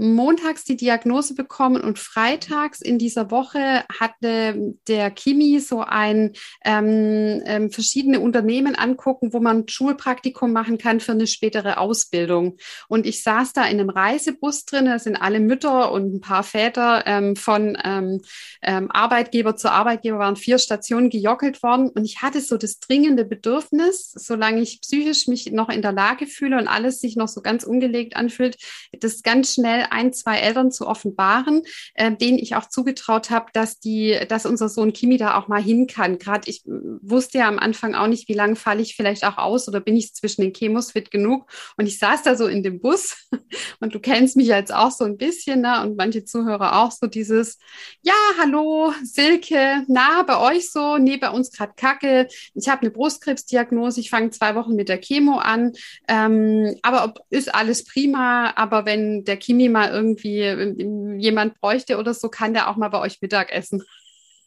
[0.03, 6.33] montags die Diagnose bekommen und freitags in dieser Woche hatte der Kimi so ein
[6.65, 12.57] ähm, ähm, verschiedene Unternehmen angucken, wo man Schulpraktikum machen kann für eine spätere Ausbildung.
[12.89, 16.43] Und ich saß da in einem Reisebus drin, da sind alle Mütter und ein paar
[16.43, 18.21] Väter ähm, von ähm,
[18.63, 21.89] ähm, Arbeitgeber zu Arbeitgeber waren vier Stationen gejockelt worden.
[21.89, 26.27] Und ich hatte so das dringende Bedürfnis, solange ich psychisch mich noch in der Lage
[26.27, 28.57] fühle und alles sich noch so ganz ungelegt anfühlt,
[28.99, 31.63] das ganz schnell ein, zwei Eltern zu offenbaren,
[31.95, 35.63] äh, denen ich auch zugetraut habe, dass die, dass unser Sohn Kimi da auch mal
[35.63, 36.19] hin kann.
[36.19, 36.71] Gerade ich äh,
[37.03, 39.97] wusste ja am Anfang auch nicht, wie lange falle ich vielleicht auch aus oder bin
[39.97, 41.51] ich zwischen den Chemos fit genug.
[41.77, 43.29] Und ich saß da so in dem Bus
[43.81, 45.83] und du kennst mich jetzt auch so ein bisschen, ne?
[45.83, 47.59] Und manche Zuhörer auch so dieses,
[48.03, 52.29] ja, hallo, Silke, na, bei euch so, nee, bei uns gerade Kacke.
[52.55, 55.73] Ich habe eine Brustkrebsdiagnose, ich fange zwei Wochen mit der Chemo an.
[56.09, 61.99] Ähm, aber ob, ist alles prima, aber wenn der Kimi mal irgendwie ähm, jemand bräuchte
[61.99, 63.83] oder so, kann der auch mal bei euch Mittag essen.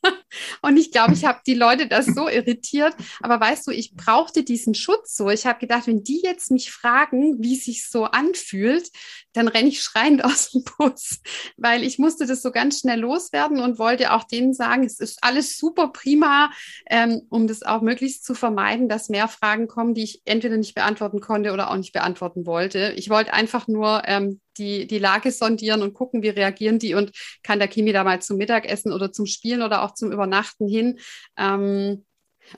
[0.61, 2.93] Und ich glaube, ich habe die Leute das so irritiert.
[3.21, 5.29] Aber weißt du, ich brauchte diesen Schutz so.
[5.29, 8.89] Ich habe gedacht, wenn die jetzt mich fragen, wie sich so anfühlt,
[9.35, 11.21] dann renne ich schreiend aus dem Bus,
[11.57, 15.19] weil ich musste das so ganz schnell loswerden und wollte auch denen sagen, es ist
[15.21, 16.51] alles super prima,
[16.89, 20.75] ähm, um das auch möglichst zu vermeiden, dass mehr Fragen kommen, die ich entweder nicht
[20.75, 22.93] beantworten konnte oder auch nicht beantworten wollte.
[22.95, 27.11] Ich wollte einfach nur ähm, die, die Lage sondieren und gucken, wie reagieren die und
[27.43, 30.99] kann der Kimi da mal zum Mittagessen oder zum Spielen oder auch zum Übernachten hin.
[31.37, 32.05] Ähm,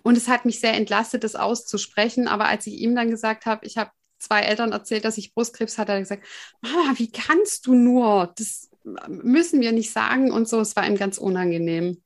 [0.03, 2.27] und es hat mich sehr entlastet, das auszusprechen.
[2.27, 5.77] Aber als ich ihm dann gesagt habe, ich habe zwei Eltern erzählt, dass ich Brustkrebs
[5.77, 6.25] hatte, hat er gesagt,
[6.61, 8.33] Mama, wie kannst du nur?
[8.37, 8.69] Das
[9.07, 10.59] müssen wir nicht sagen und so.
[10.59, 12.01] Es war ihm ganz unangenehm.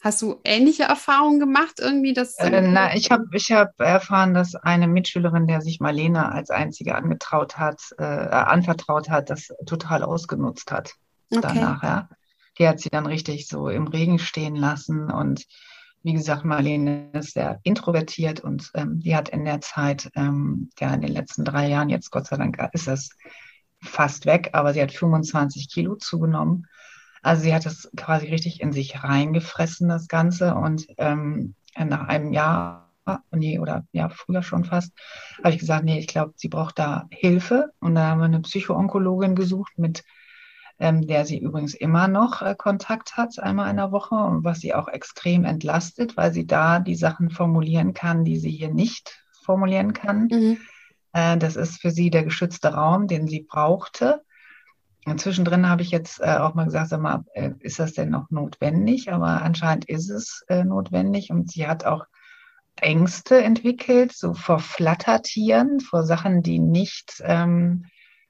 [0.00, 2.12] Hast du ähnliche Erfahrungen gemacht irgendwie?
[2.12, 6.50] Dass, äh, na, ich habe ich hab erfahren, dass eine Mitschülerin, der sich Marlene als
[6.50, 10.92] einzige angetraut hat, äh, anvertraut hat, das total ausgenutzt hat
[11.30, 11.40] okay.
[11.42, 11.82] danach.
[11.82, 12.08] Ja.
[12.58, 15.46] Die hat sie dann richtig so im Regen stehen lassen und
[16.04, 20.92] wie gesagt, Marlene ist sehr introvertiert und ähm, die hat in der Zeit, ähm, ja,
[20.92, 23.08] in den letzten drei Jahren, jetzt Gott sei Dank ist das
[23.82, 26.66] fast weg, aber sie hat 25 Kilo zugenommen.
[27.22, 30.54] Also sie hat es quasi richtig in sich reingefressen, das Ganze.
[30.54, 32.92] Und ähm, nach einem Jahr,
[33.30, 34.92] nee, oder ja, früher schon fast,
[35.38, 37.72] habe ich gesagt, nee, ich glaube, sie braucht da Hilfe.
[37.80, 40.04] Und da haben wir eine Psychoonkologin gesucht mit
[40.78, 44.60] ähm, der sie übrigens immer noch äh, Kontakt hat, einmal in der Woche, und was
[44.60, 49.22] sie auch extrem entlastet, weil sie da die Sachen formulieren kann, die sie hier nicht
[49.44, 50.28] formulieren kann.
[50.30, 50.58] Mhm.
[51.12, 54.22] Äh, das ist für sie der geschützte Raum, den sie brauchte.
[55.16, 58.30] Zwischendrin habe ich jetzt äh, auch mal gesagt, sag mal, äh, ist das denn noch
[58.30, 59.12] notwendig?
[59.12, 62.06] Aber anscheinend ist es äh, notwendig und sie hat auch
[62.76, 67.84] Ängste entwickelt, so vor Flattertieren, vor Sachen, die nicht ähm,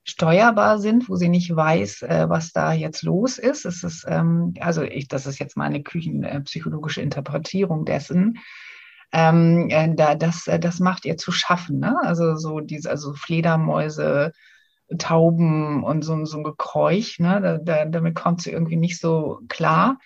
[0.04, 3.64] steuerbar sind, wo sie nicht weiß, äh, was da jetzt los ist.
[3.64, 8.38] Es ist, ähm, also ich, das ist jetzt meine küchenpsychologische Interpretierung dessen.
[9.12, 11.78] Ähm, äh, da, das, äh, das macht ihr zu schaffen.
[11.80, 11.96] Ne?
[12.02, 14.32] Also so diese, also Fledermäuse,
[14.98, 17.40] Tauben und so, so ein Gekräuch, ne?
[17.40, 19.98] Da, da, damit kommt sie irgendwie nicht so klar.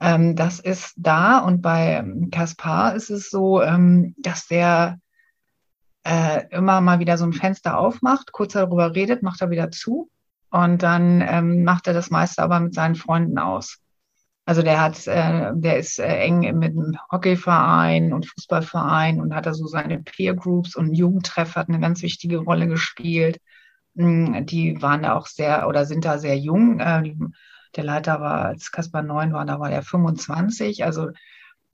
[0.00, 4.98] Ähm, das ist da und bei Kaspar ist es so, ähm, dass der
[6.04, 10.10] äh, immer mal wieder so ein Fenster aufmacht, kurz darüber redet, macht er wieder zu
[10.50, 13.78] und dann ähm, macht er das meiste aber mit seinen Freunden aus.
[14.44, 19.46] Also der hat, äh, der ist äh, eng mit einem Hockeyverein und Fußballverein und hat
[19.46, 23.40] da so seine Peer Groups und Jugendtreff hat eine ganz wichtige Rolle gespielt.
[23.94, 26.80] Mm, die waren da auch sehr oder sind da sehr jung.
[26.80, 27.14] Äh,
[27.76, 30.84] der Leiter war, als Kaspar 9 war, da war der 25.
[30.84, 31.10] Also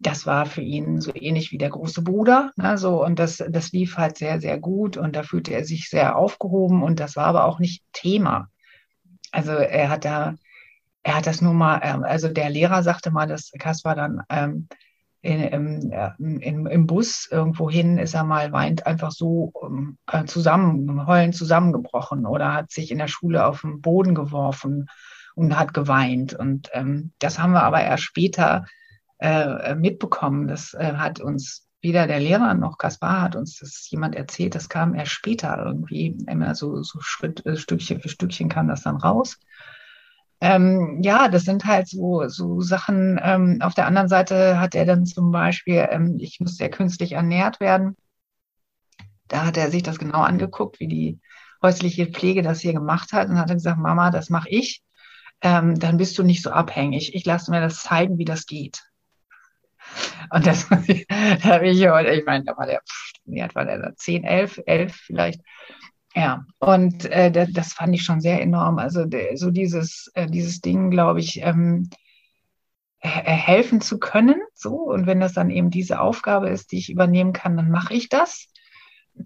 [0.01, 2.53] das war für ihn so ähnlich wie der große Bruder.
[2.57, 5.89] Ne, so, und das, das lief halt sehr, sehr gut und da fühlte er sich
[5.91, 8.49] sehr aufgehoben und das war aber auch nicht Thema.
[9.33, 10.35] Also er hat da,
[11.03, 14.69] er hat das nur mal, ähm, also der Lehrer sagte mal, dass Kaspar dann ähm,
[15.21, 20.25] in, im, in, im Bus irgendwo hin ist er mal weint einfach so ähm, äh,
[20.25, 24.89] zusammen, heulend zusammengebrochen oder hat sich in der Schule auf den Boden geworfen
[25.35, 26.35] und hat geweint.
[26.35, 28.65] Und ähm, das haben wir aber erst später
[29.19, 30.49] äh, mitbekommen.
[30.49, 34.55] Das äh, hat uns weder der Lehrer noch Kaspar hat uns das jemand erzählt.
[34.55, 36.17] Das kam erst später irgendwie.
[36.27, 39.39] Immer so, so Schritt, äh, Stückchen für Stückchen kam das dann raus.
[40.41, 43.19] Ähm, ja, das sind halt so, so Sachen.
[43.23, 47.13] Ähm, auf der anderen Seite hat er dann zum Beispiel, ähm, ich muss sehr künstlich
[47.13, 47.97] ernährt werden.
[49.29, 51.21] Da hat er sich das genau angeguckt, wie die
[51.63, 54.83] häusliche Pflege das hier gemacht hat und hat gesagt, Mama, das mache ich.
[55.41, 57.15] Ähm, dann bist du nicht so abhängig.
[57.15, 58.88] Ich lasse mir das zeigen, wie das geht.
[60.31, 62.83] Und das, da habe ich heute, ich meine, da war der,
[63.25, 63.97] wie alt war der da?
[63.97, 65.41] 10, 11, 11 vielleicht.
[66.15, 68.79] Ja, und äh, das fand ich schon sehr enorm.
[68.79, 71.91] Also so dieses, äh, dieses Ding, glaube ich, ähm,
[73.01, 74.41] helfen zu können.
[74.55, 77.95] So, und wenn das dann eben diese Aufgabe ist, die ich übernehmen kann, dann mache
[77.95, 78.49] ich das.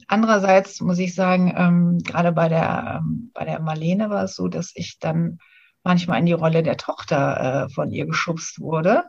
[0.08, 4.48] Andererseits muss ich sagen, ähm, gerade bei der, ähm, bei der Marlene war es so,
[4.48, 5.38] dass ich dann
[5.84, 9.04] manchmal in die Rolle der Tochter äh, von ihr geschubst wurde.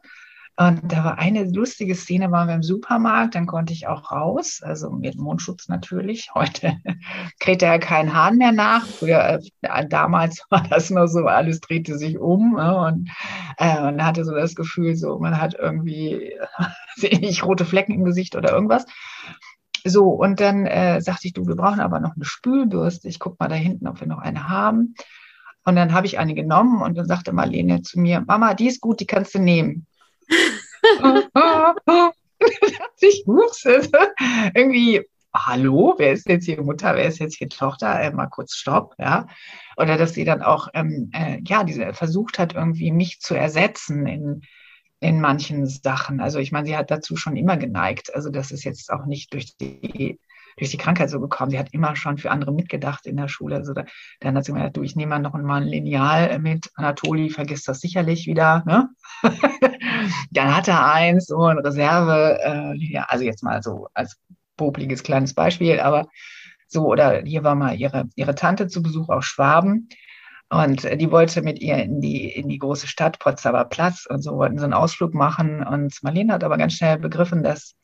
[0.56, 4.62] Und da war eine lustige Szene, waren wir im Supermarkt, dann konnte ich auch raus,
[4.62, 6.30] also mit Mundschutz natürlich.
[6.36, 6.78] Heute
[7.40, 8.86] kräht er keinen Hahn mehr nach.
[8.86, 12.78] Früher, äh, damals war das nur so, alles drehte sich um ne?
[12.78, 13.10] und
[13.58, 16.34] äh, man hatte so das Gefühl, so man hat irgendwie
[17.02, 18.86] nicht rote Flecken im Gesicht oder irgendwas.
[19.86, 23.10] So, und dann äh, sagte ich, du, wir brauchen aber noch eine Spülbürste.
[23.10, 24.94] Ich guck mal da hinten, ob wir noch eine haben.
[25.66, 28.82] Und dann habe ich eine genommen und dann sagte Marlene zu mir, Mama, die ist
[28.82, 29.88] gut, die kannst du nehmen
[33.00, 33.24] ich
[34.54, 35.02] irgendwie,
[35.34, 38.00] hallo, wer ist jetzt hier Mutter, wer ist jetzt hier Tochter?
[38.00, 39.28] Äh, mal kurz Stopp, ja.
[39.78, 44.06] Oder dass sie dann auch, ähm, äh, ja, diese versucht hat, irgendwie mich zu ersetzen
[44.06, 44.42] in,
[45.00, 46.20] in manchen Sachen.
[46.20, 48.14] Also ich meine, sie hat dazu schon immer geneigt.
[48.14, 50.20] Also das ist jetzt auch nicht durch die
[50.58, 51.52] durch die Krankheit so gekommen.
[51.52, 53.56] Sie hat immer schon für andere mitgedacht in der Schule.
[53.56, 53.86] Also da,
[54.20, 56.70] dann hat sie mir gesagt, du, ich nehme noch mal ein Lineal mit.
[56.76, 58.64] Anatoli vergisst das sicherlich wieder.
[58.66, 58.90] Ne?
[60.32, 64.18] dann hat er eins, so ein Reserve, äh, ja, also jetzt mal so als
[64.58, 66.08] popliges kleines Beispiel, aber
[66.68, 69.90] so, oder hier war mal ihre, ihre Tante zu Besuch aus Schwaben.
[70.50, 74.38] Und die wollte mit ihr in die, in die große Stadt, Potsdamer Platz und so,
[74.38, 75.64] wollten so einen Ausflug machen.
[75.64, 77.76] Und Marlene hat aber ganz schnell begriffen, dass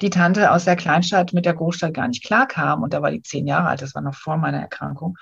[0.00, 2.82] die Tante aus der Kleinstadt mit der Großstadt gar nicht klarkam.
[2.82, 5.16] Und da war die zehn Jahre alt, das war noch vor meiner Erkrankung.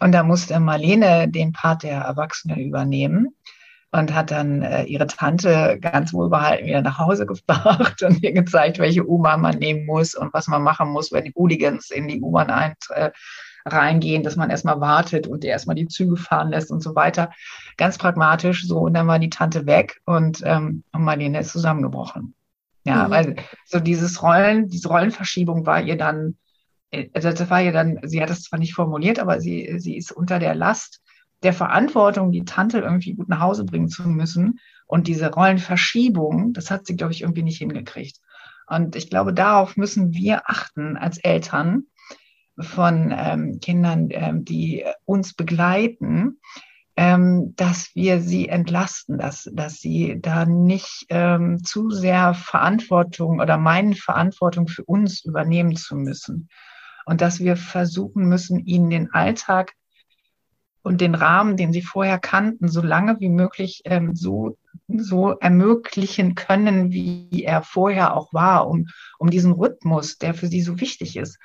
[0.00, 3.34] Und da musste Marlene den Part der Erwachsenen übernehmen
[3.92, 8.78] und hat dann äh, ihre Tante ganz wohlbehalten wieder nach Hause gebracht und ihr gezeigt,
[8.78, 12.20] welche U-Bahn man nehmen muss und was man machen muss, wenn die Hooligans in die
[12.20, 13.10] U-Bahn ein, äh,
[13.64, 17.30] reingehen, dass man erstmal wartet und erstmal die Züge fahren lässt und so weiter.
[17.76, 18.80] Ganz pragmatisch so.
[18.80, 22.34] Und dann war die Tante weg und, ähm, und Marlene ist zusammengebrochen.
[22.84, 23.10] Ja, mhm.
[23.10, 26.36] weil so dieses Rollen, diese Rollenverschiebung war ihr dann,
[27.12, 30.12] also das war ihr dann, sie hat das zwar nicht formuliert, aber sie, sie ist
[30.12, 31.00] unter der Last
[31.42, 34.60] der Verantwortung, die Tante irgendwie gut nach Hause bringen zu müssen.
[34.86, 38.18] Und diese Rollenverschiebung, das hat sie, glaube ich, irgendwie nicht hingekriegt.
[38.66, 41.84] Und ich glaube, darauf müssen wir achten als Eltern
[42.58, 46.40] von ähm, Kindern, ähm, die uns begleiten,
[46.96, 53.58] ähm, dass wir sie entlasten, dass, dass sie da nicht ähm, zu sehr Verantwortung oder
[53.58, 56.48] meinen Verantwortung für uns übernehmen zu müssen.
[57.04, 59.72] Und dass wir versuchen müssen, ihnen den Alltag
[60.82, 66.34] und den Rahmen, den sie vorher kannten, so lange wie möglich ähm, so, so ermöglichen
[66.34, 68.86] können, wie er vorher auch war, um,
[69.18, 71.38] um diesen Rhythmus, der für sie so wichtig ist,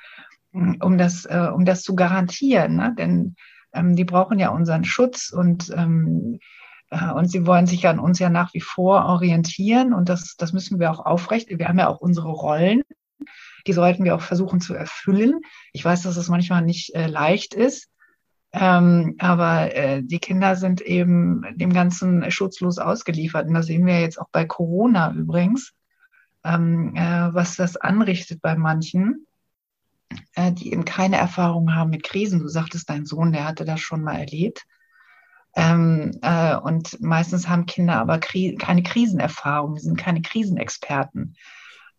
[0.52, 2.76] um das, äh, um das zu garantieren.
[2.76, 2.94] Ne?
[2.96, 3.34] Denn
[3.72, 6.38] ähm, die brauchen ja unseren Schutz und, ähm,
[6.90, 10.52] äh, und sie wollen sich an uns ja nach wie vor orientieren und das, das
[10.52, 11.48] müssen wir auch aufrecht.
[11.50, 12.82] Wir haben ja auch unsere Rollen.
[13.66, 15.40] Die sollten wir auch versuchen zu erfüllen.
[15.72, 17.90] Ich weiß, dass es manchmal nicht äh, leicht ist.
[18.52, 23.46] Ähm, aber äh, die Kinder sind eben dem Ganzen schutzlos ausgeliefert.
[23.46, 25.72] Und das sehen wir jetzt auch bei Corona übrigens,
[26.44, 29.26] ähm, äh, was das anrichtet bei manchen,
[30.34, 32.40] äh, die eben keine Erfahrung haben mit Krisen.
[32.40, 34.66] Du sagtest, dein Sohn, der hatte das schon mal erlebt.
[35.56, 41.34] Ähm, äh, und meistens haben Kinder aber Kri keine Krisenerfahrung, sind keine Krisenexperten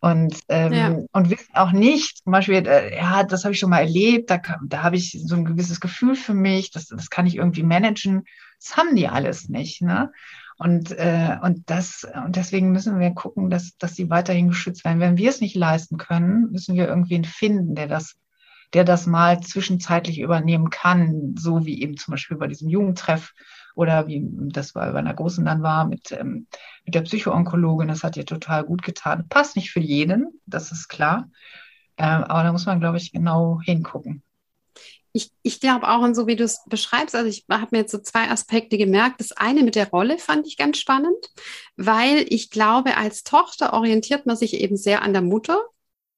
[0.01, 0.97] und, ähm, ja.
[1.11, 4.41] und wissen auch nicht, zum Beispiel, äh, ja, das habe ich schon mal erlebt, da,
[4.65, 8.23] da habe ich so ein gewisses Gefühl für mich, das, das kann ich irgendwie managen.
[8.59, 9.83] Das haben die alles nicht.
[9.83, 10.11] Ne?
[10.61, 14.99] Und, äh, und, das, und deswegen müssen wir gucken, dass, dass sie weiterhin geschützt werden.
[14.99, 18.15] Wenn wir es nicht leisten können, müssen wir irgendwen finden, der das,
[18.75, 23.33] der das mal zwischenzeitlich übernehmen kann, so wie eben zum Beispiel bei diesem Jugendtreff
[23.73, 26.45] oder wie das bei einer großen dann war mit, ähm,
[26.85, 27.87] mit der Psychoonkologin.
[27.87, 29.27] Das hat ihr total gut getan.
[29.29, 31.27] Passt nicht für jeden, das ist klar.
[31.97, 34.21] Ähm, aber da muss man, glaube ich, genau hingucken.
[35.13, 37.91] Ich, ich glaube auch, und so wie du es beschreibst, also ich habe mir jetzt
[37.91, 39.19] so zwei Aspekte gemerkt.
[39.19, 41.29] Das eine mit der Rolle fand ich ganz spannend,
[41.75, 45.61] weil ich glaube, als Tochter orientiert man sich eben sehr an der Mutter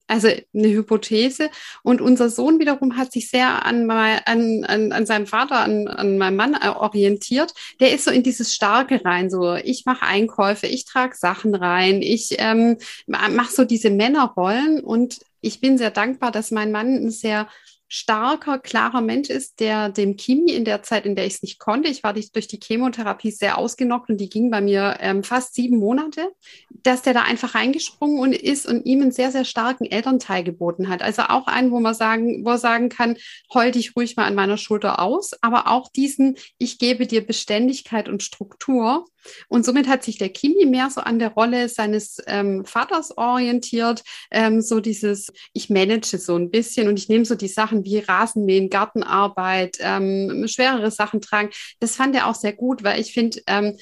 [0.06, 1.50] also eine Hypothese.
[1.82, 6.18] Und unser Sohn wiederum hat sich sehr an, an, an, an seinem Vater, an, an
[6.18, 7.52] meinem Mann äh, orientiert.
[7.80, 12.02] Der ist so in dieses Starke rein, so ich mache Einkäufe, ich trage Sachen rein,
[12.02, 12.76] ich ähm,
[13.06, 17.48] mache so diese Männerrollen und ich bin sehr dankbar, dass mein Mann ein sehr
[17.88, 21.58] starker, klarer Mensch ist, der dem Kimi in der Zeit, in der ich es nicht
[21.58, 25.54] konnte, ich war durch die Chemotherapie sehr ausgenockt und die ging bei mir ähm, fast
[25.54, 26.28] sieben Monate,
[26.70, 30.88] dass der da einfach reingesprungen und ist und ihm einen sehr, sehr starken Elternteil geboten
[30.88, 31.02] hat.
[31.02, 33.16] Also auch einen, wo man sagen, wo er sagen kann,
[33.52, 38.08] heul dich ruhig mal an meiner Schulter aus, aber auch diesen, ich gebe dir Beständigkeit
[38.08, 39.06] und Struktur
[39.48, 44.02] und somit hat sich der Kimi mehr so an der Rolle seines ähm, Vaters orientiert,
[44.30, 47.98] ähm, so dieses, ich manage so ein bisschen und ich nehme so die Sachen wie
[47.98, 51.50] Rasenmähen, Gartenarbeit, ähm, schwerere Sachen tragen.
[51.80, 53.78] Das fand er auch sehr gut, weil ich finde, ähm,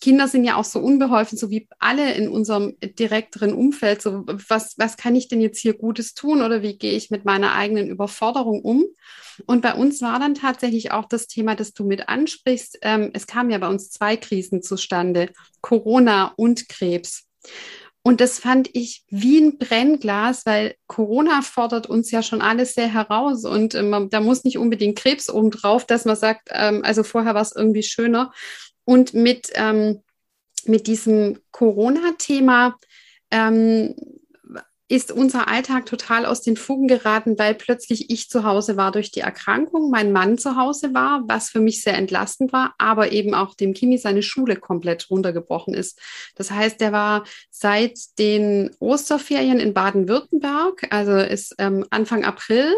[0.00, 4.02] Kinder sind ja auch so unbeholfen, so wie alle in unserem direkteren Umfeld.
[4.02, 7.24] So, was, was kann ich denn jetzt hier Gutes tun oder wie gehe ich mit
[7.24, 8.84] meiner eigenen Überforderung um?
[9.46, 12.78] Und bei uns war dann tatsächlich auch das Thema, das du mit ansprichst.
[12.82, 17.26] Ähm, es kamen ja bei uns zwei Krisen zustande, Corona und Krebs.
[18.04, 22.92] Und das fand ich wie ein Brennglas, weil Corona fordert uns ja schon alles sehr
[22.92, 27.04] heraus und ähm, da muss nicht unbedingt Krebs oben drauf, dass man sagt, ähm, also
[27.04, 28.32] vorher war es irgendwie schöner.
[28.84, 30.02] Und mit, ähm,
[30.64, 32.76] mit diesem Corona-Thema
[33.30, 33.94] ähm,
[34.92, 39.10] ist unser Alltag total aus den Fugen geraten, weil plötzlich ich zu Hause war durch
[39.10, 43.32] die Erkrankung, mein Mann zu Hause war, was für mich sehr entlastend war, aber eben
[43.32, 45.98] auch dem Kimi seine Schule komplett runtergebrochen ist.
[46.34, 52.74] Das heißt, der war seit den Osterferien in Baden-Württemberg, also ist ähm, Anfang April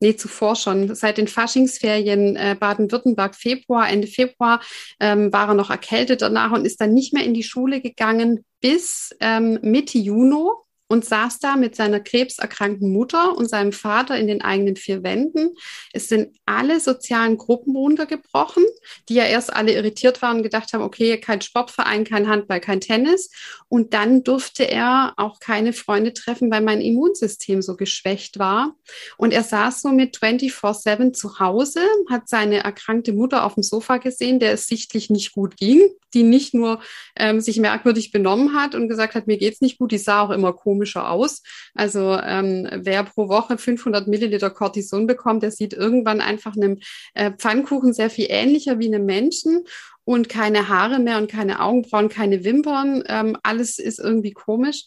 [0.00, 4.60] nee, zuvor schon, seit den Faschingsferien äh, Baden-Württemberg Februar, Ende Februar
[5.00, 8.44] ähm, war er noch erkältet danach und ist dann nicht mehr in die Schule gegangen
[8.60, 10.50] bis ähm, Mitte Juni
[10.88, 15.54] und saß da mit seiner krebserkrankten Mutter und seinem Vater in den eigenen vier Wänden.
[15.92, 18.64] Es sind alle sozialen Gruppen runtergebrochen,
[19.08, 22.80] die ja erst alle irritiert waren und gedacht haben, okay, kein Sportverein, kein Handball, kein
[22.80, 23.30] Tennis.
[23.68, 28.74] Und dann durfte er auch keine Freunde treffen, weil mein Immunsystem so geschwächt war.
[29.16, 33.96] Und er saß so mit 24-7 zu Hause, hat seine erkrankte Mutter auf dem Sofa
[33.98, 35.82] gesehen, der es sichtlich nicht gut ging,
[36.14, 36.80] die nicht nur
[37.16, 40.30] ähm, sich merkwürdig benommen hat und gesagt hat, mir geht's nicht gut, die sah auch
[40.30, 41.42] immer komischer aus.
[41.74, 46.78] Also ähm, wer pro Woche 500 Milliliter Cortison bekommt, der sieht irgendwann einfach einem
[47.14, 49.64] äh, Pfannkuchen sehr viel ähnlicher wie einem Menschen
[50.04, 53.02] und keine Haare mehr und keine Augenbrauen, keine Wimpern.
[53.06, 54.84] Ähm, alles ist irgendwie komisch.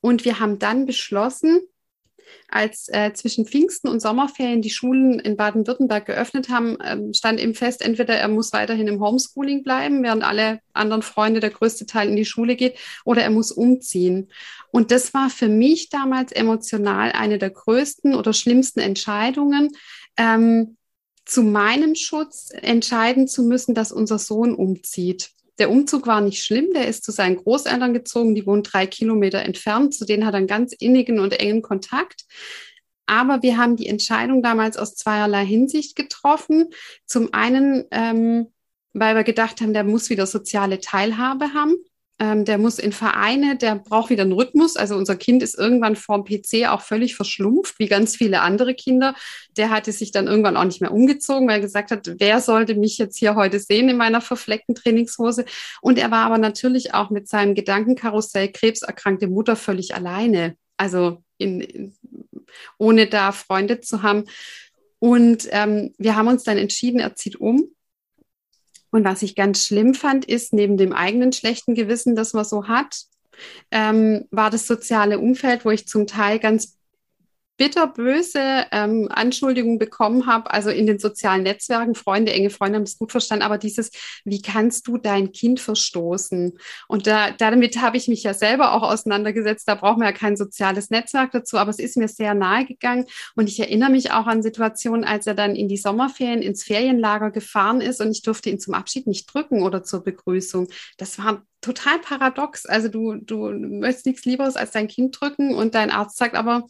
[0.00, 1.60] Und wir haben dann beschlossen,
[2.48, 7.54] als äh, zwischen Pfingsten und Sommerferien die Schulen in Baden-Württemberg geöffnet haben, ähm, stand eben
[7.54, 12.08] fest, entweder er muss weiterhin im Homeschooling bleiben, während alle anderen Freunde der größte Teil
[12.08, 14.30] in die Schule geht, oder er muss umziehen.
[14.70, 19.70] Und das war für mich damals emotional eine der größten oder schlimmsten Entscheidungen.
[20.16, 20.76] Ähm,
[21.28, 25.30] zu meinem Schutz entscheiden zu müssen, dass unser Sohn umzieht.
[25.58, 26.72] Der Umzug war nicht schlimm.
[26.74, 28.34] Der ist zu seinen Großeltern gezogen.
[28.34, 29.94] Die wohnen drei Kilometer entfernt.
[29.94, 32.24] Zu denen hat er einen ganz innigen und engen Kontakt.
[33.06, 36.70] Aber wir haben die Entscheidung damals aus zweierlei Hinsicht getroffen.
[37.06, 38.52] Zum einen, ähm,
[38.92, 41.74] weil wir gedacht haben, der muss wieder soziale Teilhabe haben.
[42.20, 44.76] Ähm, der muss in Vereine, der braucht wieder einen Rhythmus.
[44.76, 49.14] Also unser Kind ist irgendwann vorm PC auch völlig verschlumpft, wie ganz viele andere Kinder.
[49.56, 52.74] Der hatte sich dann irgendwann auch nicht mehr umgezogen, weil er gesagt hat, wer sollte
[52.74, 55.44] mich jetzt hier heute sehen in meiner verfleckten Trainingshose?
[55.80, 60.56] Und er war aber natürlich auch mit seinem Gedankenkarussell krebserkrankte Mutter völlig alleine.
[60.76, 61.94] Also in, in,
[62.78, 64.24] ohne da Freunde zu haben.
[64.98, 67.68] Und ähm, wir haben uns dann entschieden, er zieht um
[68.90, 72.68] und was ich ganz schlimm fand, ist neben dem eigenen schlechten Gewissen, das man so
[72.68, 73.02] hat,
[73.70, 76.77] ähm, war das soziale Umfeld, wo ich zum Teil ganz
[77.58, 82.96] bitterböse ähm, Anschuldigungen bekommen habe, also in den sozialen Netzwerken, Freunde, enge Freunde haben es
[82.96, 83.90] gut verstanden, aber dieses,
[84.24, 86.56] wie kannst du dein Kind verstoßen?
[86.86, 90.36] Und da, damit habe ich mich ja selber auch auseinandergesetzt, da braucht man ja kein
[90.36, 93.04] soziales Netzwerk dazu, aber es ist mir sehr nahe gegangen
[93.34, 97.32] und ich erinnere mich auch an Situationen, als er dann in die Sommerferien ins Ferienlager
[97.32, 100.68] gefahren ist und ich durfte ihn zum Abschied nicht drücken oder zur Begrüßung.
[100.96, 102.66] Das war total paradox.
[102.66, 106.66] Also du, du möchtest nichts Lieberes als dein Kind drücken und dein Arzt sagt aber,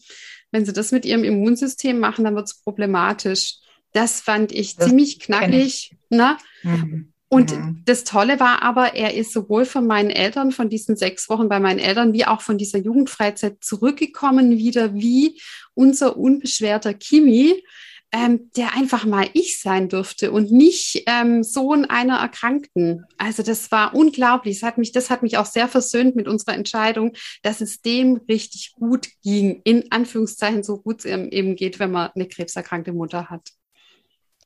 [0.50, 3.56] wenn sie das mit ihrem Immunsystem machen, dann wird es problematisch.
[3.92, 5.92] Das fand ich das ziemlich knackig.
[5.92, 5.96] Ich.
[6.10, 6.36] Ne?
[6.62, 7.12] Mhm.
[7.30, 7.82] Und mhm.
[7.84, 11.60] das Tolle war aber, er ist sowohl von meinen Eltern, von diesen sechs Wochen bei
[11.60, 15.40] meinen Eltern, wie auch von dieser Jugendfreizeit zurückgekommen, wieder wie
[15.74, 17.62] unser unbeschwerter Kimi
[18.10, 23.04] ähm, der einfach mal ich sein durfte und nicht ähm, Sohn einer Erkrankten.
[23.18, 24.60] Also das war unglaublich.
[24.60, 28.20] Das hat mich, das hat mich auch sehr versöhnt mit unserer Entscheidung, dass es dem
[28.28, 29.60] richtig gut ging.
[29.64, 33.50] In Anführungszeichen so gut es eben geht, wenn man eine krebserkrankte Mutter hat.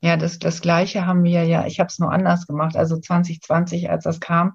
[0.00, 2.76] Ja, das, das Gleiche haben wir ja, ich habe es nur anders gemacht.
[2.76, 4.54] Also 2020, als das kam,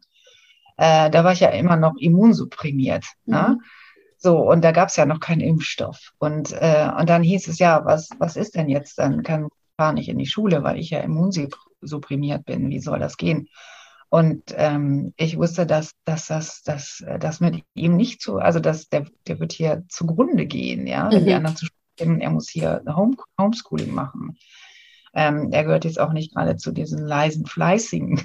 [0.75, 3.05] äh, da war ich ja immer noch immunsupprimiert.
[3.25, 3.37] Ne?
[3.37, 3.53] Mhm.
[3.55, 3.59] Ne?
[4.17, 6.13] So, und da gab es ja noch keinen Impfstoff.
[6.17, 8.97] Und, äh, und dann hieß es ja, was, was ist denn jetzt?
[8.97, 12.69] Dann kann ich nicht in die Schule, weil ich ja immunsupprimiert bin.
[12.69, 13.47] Wie soll das gehen?
[14.09, 18.87] Und ähm, ich wusste, dass, dass das dass, dass mit ihm nicht so, also dass
[18.87, 21.25] der, der wird hier zugrunde gehen, ja, wenn mhm.
[21.25, 24.37] die anderen zu stimmen, er muss hier Home, Homeschooling machen.
[25.17, 28.21] Ähm, er gehört jetzt auch nicht gerade zu diesen leisen, fleißigen,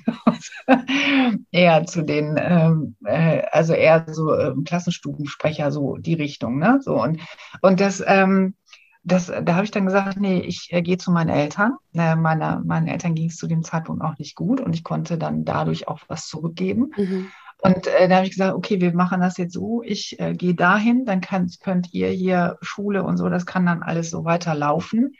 [1.50, 6.80] eher zu den, ähm, äh, also eher so ähm, Klassenstubensprecher, so die Richtung, ne?
[6.82, 7.18] So und
[7.62, 8.56] und das, ähm,
[9.04, 11.78] das, da habe ich dann gesagt, nee, ich äh, gehe zu meinen Eltern.
[11.94, 15.16] Äh, meiner, meinen Eltern ging es zu dem Zeitpunkt auch nicht gut und ich konnte
[15.16, 16.90] dann dadurch auch was zurückgeben.
[16.94, 17.28] Mhm.
[17.62, 20.54] Und äh, da habe ich gesagt, okay, wir machen das jetzt so, ich äh, gehe
[20.54, 25.14] dahin, dann kann, könnt ihr hier Schule und so, das kann dann alles so weiterlaufen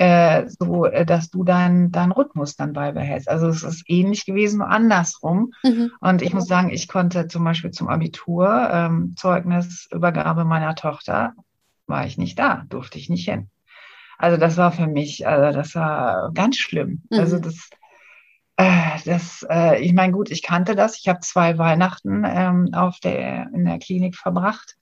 [0.00, 3.28] äh, so, äh, dass du deinen dein Rhythmus dann beibehältst.
[3.28, 5.52] Also es ist ähnlich gewesen, nur andersrum.
[5.62, 5.92] Mhm.
[6.00, 11.34] Und ich muss sagen, ich konnte zum Beispiel zum Abitur, ähm, Zeugnisübergabe meiner Tochter,
[11.86, 13.50] war ich nicht da, durfte ich nicht hin.
[14.16, 17.02] Also das war für mich, also das war ganz schlimm.
[17.10, 17.18] Mhm.
[17.18, 17.68] Also das,
[18.56, 19.46] äh, das,
[19.80, 20.98] ich meine, gut, ich kannte das.
[20.98, 24.76] Ich habe zwei Weihnachten ähm, auf der, in der Klinik verbracht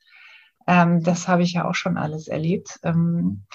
[0.69, 3.47] Ähm, das habe ich ja auch schon alles erlebt ähm,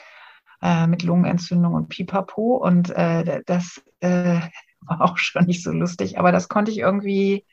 [0.63, 2.55] äh, mit Lungenentzündung und Pipapo.
[2.55, 4.39] Und äh, das äh,
[4.81, 7.45] war auch schon nicht so lustig, aber das konnte ich irgendwie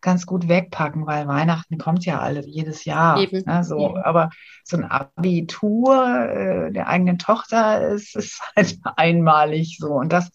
[0.00, 3.18] ganz gut wegpacken, weil Weihnachten kommt ja alle jedes Jahr.
[3.18, 3.42] Eben.
[3.44, 3.98] Ne, so, Eben.
[3.98, 4.30] Aber
[4.62, 9.94] so ein Abitur äh, der eigenen Tochter ist, ist halt einmalig so.
[9.94, 10.30] Und das,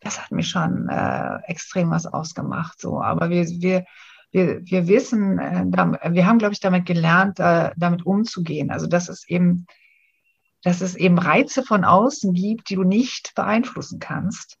[0.00, 2.80] das hat mir schon äh, extrem was ausgemacht.
[2.80, 3.02] So.
[3.02, 3.84] Aber wir, wir,
[4.30, 8.70] wir, wir wissen, äh, wir haben, glaube ich, damit gelernt, äh, damit umzugehen.
[8.70, 9.66] Also dass es eben,
[10.66, 14.58] dass es eben Reize von außen gibt, die du nicht beeinflussen kannst.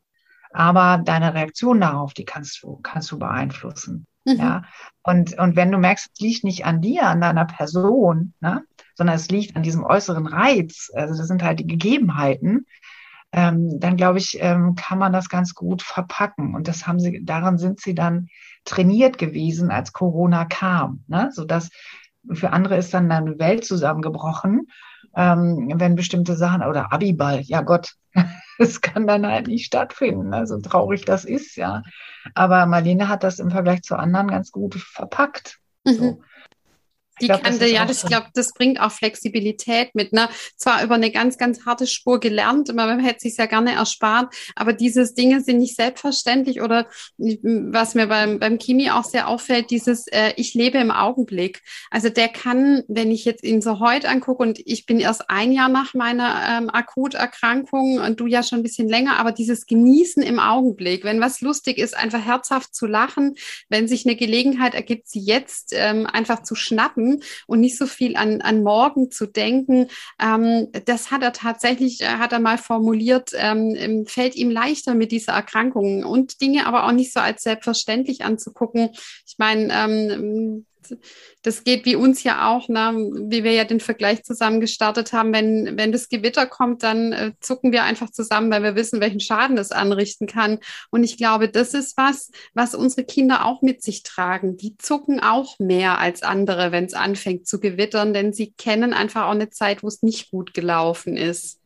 [0.52, 4.06] Aber deine Reaktion darauf, die kannst du, kannst du beeinflussen.
[4.24, 4.36] Mhm.
[4.36, 4.62] Ja.
[5.02, 8.62] Und, und wenn du merkst, es liegt nicht an dir, an deiner Person, ne,
[8.94, 12.66] sondern es liegt an diesem äußeren Reiz, also das sind halt die Gegebenheiten,
[13.32, 16.54] ähm, dann glaube ich, ähm, kann man das ganz gut verpacken.
[16.54, 18.28] Und das haben sie, daran sind sie dann
[18.64, 21.02] trainiert gewesen, als Corona kam.
[21.08, 21.30] Ne?
[21.32, 21.70] Sodass
[22.32, 24.68] für andere ist dann eine Welt zusammengebrochen,
[25.16, 27.94] ähm, wenn bestimmte Sachen oder Abiball, ja Gott,
[28.58, 30.34] es kann dann halt nicht stattfinden.
[30.34, 31.82] Also traurig das ist, ja.
[32.34, 35.58] Aber Marlene hat das im Vergleich zu anderen ganz gut verpackt.
[35.84, 35.92] Mhm.
[35.92, 36.22] So.
[37.20, 40.12] Die glaub, Kante, ja, das, ich glaube, das bringt auch Flexibilität mit.
[40.12, 40.28] Ne?
[40.56, 44.72] Zwar über eine ganz, ganz harte Spur gelernt, man hätte sich ja gerne erspart, aber
[44.72, 46.86] diese Dinge sind nicht selbstverständlich oder
[47.18, 51.62] was mir beim, beim Kimi auch sehr auffällt, dieses äh, Ich lebe im Augenblick.
[51.90, 55.52] Also der kann, wenn ich jetzt ihn so heute angucke und ich bin erst ein
[55.52, 60.22] Jahr nach meiner ähm, Akuterkrankung und du ja schon ein bisschen länger, aber dieses Genießen
[60.22, 63.36] im Augenblick, wenn was lustig ist, einfach herzhaft zu lachen,
[63.68, 67.86] wenn sich eine Gelegenheit ergibt, sie jetzt ähm, einfach zu schnappen, haben und nicht so
[67.86, 69.88] viel an, an morgen zu denken.
[70.20, 75.12] Ähm, das hat er tatsächlich, äh, hat er mal formuliert, ähm, fällt ihm leichter mit
[75.12, 78.90] dieser Erkrankung und Dinge aber auch nicht so als selbstverständlich anzugucken.
[79.26, 80.66] Ich meine, ähm,
[81.42, 82.92] das geht wie uns ja auch, ne?
[83.28, 85.32] wie wir ja den Vergleich zusammen gestartet haben.
[85.32, 89.20] Wenn, wenn das Gewitter kommt, dann äh, zucken wir einfach zusammen, weil wir wissen, welchen
[89.20, 90.58] Schaden es anrichten kann.
[90.90, 94.56] Und ich glaube, das ist was, was unsere Kinder auch mit sich tragen.
[94.56, 99.26] Die zucken auch mehr als andere, wenn es anfängt zu gewittern, denn sie kennen einfach
[99.26, 101.60] auch eine Zeit, wo es nicht gut gelaufen ist.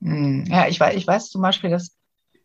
[0.00, 1.96] Hm, ja, ich weiß, ich weiß zum Beispiel, dass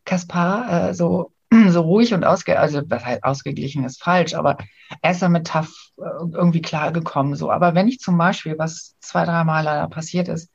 [0.04, 1.33] Kaspar äh, so
[1.68, 4.58] so ruhig und ausge, also was heißt ausgeglichen ist falsch, aber
[5.02, 6.02] er ist damit tough äh,
[6.32, 7.36] irgendwie klargekommen.
[7.36, 10.50] So, aber wenn ich zum Beispiel, was zwei, dreimal leider passiert ist,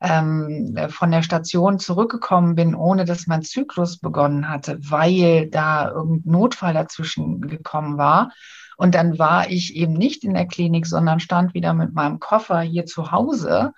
[0.00, 6.32] ähm, von der Station zurückgekommen bin, ohne dass mein Zyklus begonnen hatte, weil da irgendein
[6.32, 8.30] Notfall dazwischen gekommen war.
[8.76, 12.60] Und dann war ich eben nicht in der Klinik, sondern stand wieder mit meinem Koffer
[12.60, 13.72] hier zu Hause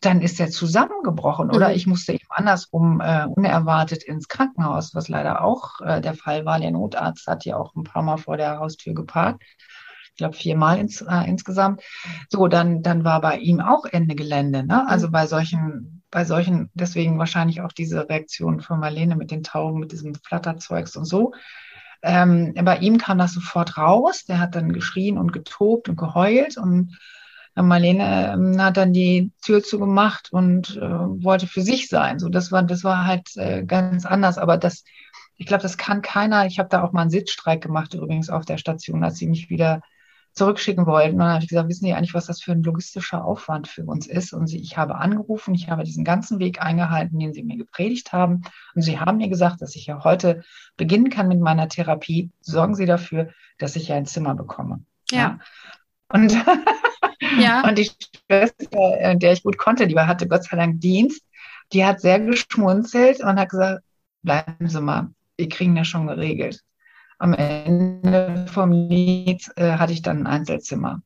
[0.00, 1.74] dann ist er zusammengebrochen oder mhm.
[1.74, 6.60] ich musste eben andersrum äh, unerwartet ins Krankenhaus, was leider auch äh, der Fall war.
[6.60, 9.42] Der Notarzt hat ja auch ein paar Mal vor der Haustür geparkt.
[10.04, 11.82] Ich glaube viermal ins, äh, insgesamt.
[12.28, 14.64] So, dann, dann war bei ihm auch Ende Gelände.
[14.64, 14.86] Ne?
[14.88, 15.12] Also mhm.
[15.12, 19.90] bei solchen, bei solchen, deswegen wahrscheinlich auch diese Reaktion von Marlene mit den Tauben, mit
[19.90, 21.32] diesem Flatterzeugs und so.
[22.02, 24.24] Ähm, bei ihm kam das sofort raus.
[24.26, 26.96] Der hat dann geschrien und getobt und geheult und
[27.66, 32.18] Marlene ähm, hat dann die Tür zugemacht und äh, wollte für sich sein.
[32.18, 34.38] So, das war, das war halt äh, ganz anders.
[34.38, 34.84] Aber das,
[35.36, 36.46] ich glaube, das kann keiner.
[36.46, 39.50] Ich habe da auch mal einen Sitzstreik gemacht, übrigens auf der Station, als sie mich
[39.50, 39.82] wieder
[40.38, 41.14] zurückschicken wollten.
[41.14, 43.84] Und dann habe ich gesagt, wissen Sie eigentlich, was das für ein logistischer Aufwand für
[43.84, 44.32] uns ist?
[44.32, 48.12] Und sie, ich habe angerufen, ich habe diesen ganzen Weg eingehalten, den Sie mir gepredigt
[48.12, 48.42] haben.
[48.74, 50.42] Und Sie haben mir gesagt, dass ich ja heute
[50.76, 52.30] beginnen kann mit meiner Therapie.
[52.40, 54.84] Sorgen Sie dafür, dass ich ja ein Zimmer bekomme.
[55.10, 55.18] Ja.
[55.18, 55.38] ja.
[56.08, 56.32] Und
[57.38, 57.62] ja.
[57.66, 57.90] Und die
[58.26, 61.22] Schwester, äh, der ich gut konnte, die hatte Gott sei Dank Dienst,
[61.72, 63.82] die hat sehr geschmunzelt und hat gesagt,
[64.22, 66.62] bleiben Sie mal, wir kriegen das schon geregelt.
[67.18, 71.02] Am Ende vom Lied äh, hatte ich dann ein Einzelzimmer.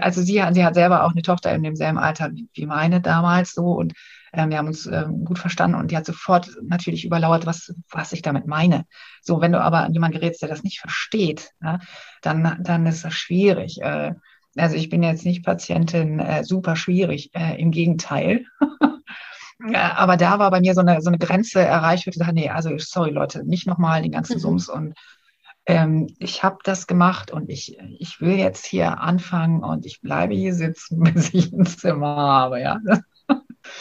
[0.00, 3.72] Also sie, sie hat selber auch eine Tochter in demselben Alter wie meine damals so
[3.72, 3.92] und
[4.32, 8.12] äh, wir haben uns äh, gut verstanden und die hat sofort natürlich überlauert, was, was
[8.12, 8.86] ich damit meine.
[9.20, 11.78] So, wenn du aber an jemanden gerätst, der das nicht versteht, ja,
[12.22, 13.80] dann, dann ist das schwierig.
[14.56, 18.44] Äh, also ich bin jetzt nicht Patientin äh, super schwierig, äh, im Gegenteil.
[19.74, 22.48] Aber da war bei mir so eine, so eine Grenze erreicht, wo ich gesagt nee,
[22.48, 24.40] also sorry Leute, nicht nochmal den ganzen mhm.
[24.40, 24.68] Sums.
[24.70, 24.94] Und
[25.66, 30.34] ähm, ich habe das gemacht und ich, ich will jetzt hier anfangen und ich bleibe
[30.34, 32.60] hier sitzen, bis ich ein Zimmer habe.
[32.60, 32.78] Ja,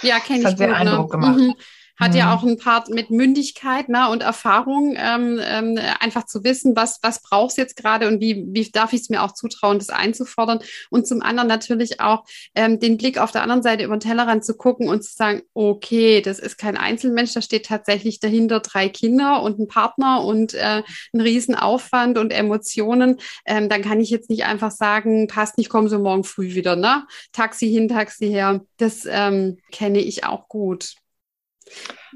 [0.02, 0.44] ja kenne ich.
[0.44, 0.76] Das hat sehr ne?
[0.76, 1.38] Eindruck gemacht.
[1.38, 1.54] Mhm.
[2.00, 2.18] Hat mhm.
[2.18, 7.00] ja auch ein Part mit Mündigkeit ne, und Erfahrung, ähm, ähm, einfach zu wissen, was,
[7.02, 9.90] was brauchst du jetzt gerade und wie, wie darf ich es mir auch zutrauen, das
[9.90, 10.60] einzufordern.
[10.90, 12.24] Und zum anderen natürlich auch
[12.56, 15.42] ähm, den Blick auf der anderen Seite über den Tellerrand zu gucken und zu sagen,
[15.54, 20.54] okay, das ist kein Einzelmensch, da steht tatsächlich dahinter drei Kinder und ein Partner und
[20.54, 20.84] äh,
[21.14, 23.20] ein Riesenaufwand und Emotionen.
[23.46, 26.76] Ähm, dann kann ich jetzt nicht einfach sagen, passt nicht, kommen Sie morgen früh wieder,
[26.76, 27.06] ne?
[27.34, 28.62] Taxi hin, Taxi her.
[28.78, 30.96] Das ähm, kenne ich auch gut.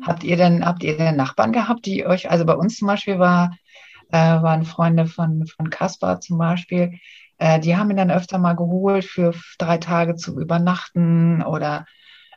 [0.02, 3.20] Habt ihr denn, habt ihr denn Nachbarn gehabt, die euch, also bei uns zum Beispiel
[3.20, 3.56] war,
[4.12, 7.00] äh, waren Freunde von, von Kaspar zum Beispiel,
[7.38, 11.86] äh, die haben ihn dann öfter mal geholt für drei Tage zu übernachten oder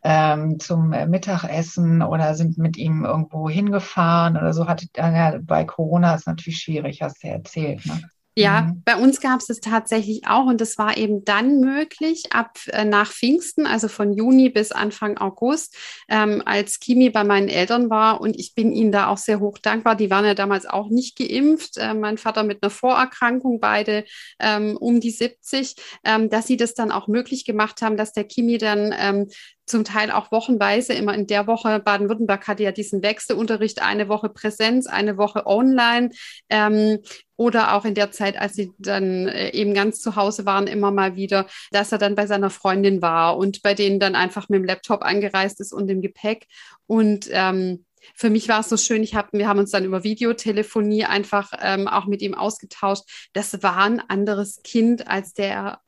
[0.03, 4.69] ähm, zum Mittagessen oder sind mit ihm irgendwo hingefahren oder so.
[4.69, 7.85] Hatte, ja, bei Corona ist natürlich schwierig, hast du ja erzählt.
[7.87, 8.11] Ne?
[8.39, 8.82] Ja, mhm.
[8.84, 12.84] bei uns gab es es tatsächlich auch und das war eben dann möglich ab äh,
[12.84, 15.74] nach Pfingsten, also von Juni bis Anfang August,
[16.09, 19.57] ähm, als Kimi bei meinen Eltern war und ich bin ihnen da auch sehr hoch
[19.57, 19.97] dankbar.
[19.97, 24.05] Die waren ja damals auch nicht geimpft, äh, mein Vater mit einer Vorerkrankung, beide
[24.39, 25.74] ähm, um die 70,
[26.05, 29.28] ähm, dass sie das dann auch möglich gemacht haben, dass der Kimi dann ähm,
[29.67, 34.29] zum Teil auch wochenweise, immer in der Woche, Baden-Württemberg hatte ja diesen Wechselunterricht, eine Woche
[34.29, 36.11] Präsenz, eine Woche online.
[36.49, 36.99] Ähm,
[37.37, 40.91] oder auch in der Zeit, als sie dann äh, eben ganz zu Hause waren, immer
[40.91, 44.61] mal wieder, dass er dann bei seiner Freundin war und bei denen dann einfach mit
[44.61, 46.47] dem Laptop angereist ist und dem Gepäck.
[46.87, 50.05] Und ähm, für mich war es so schön, ich hab, wir haben uns dann über
[50.05, 53.05] Videotelefonie einfach ähm, auch mit ihm ausgetauscht.
[53.33, 55.81] Das war ein anderes Kind, als der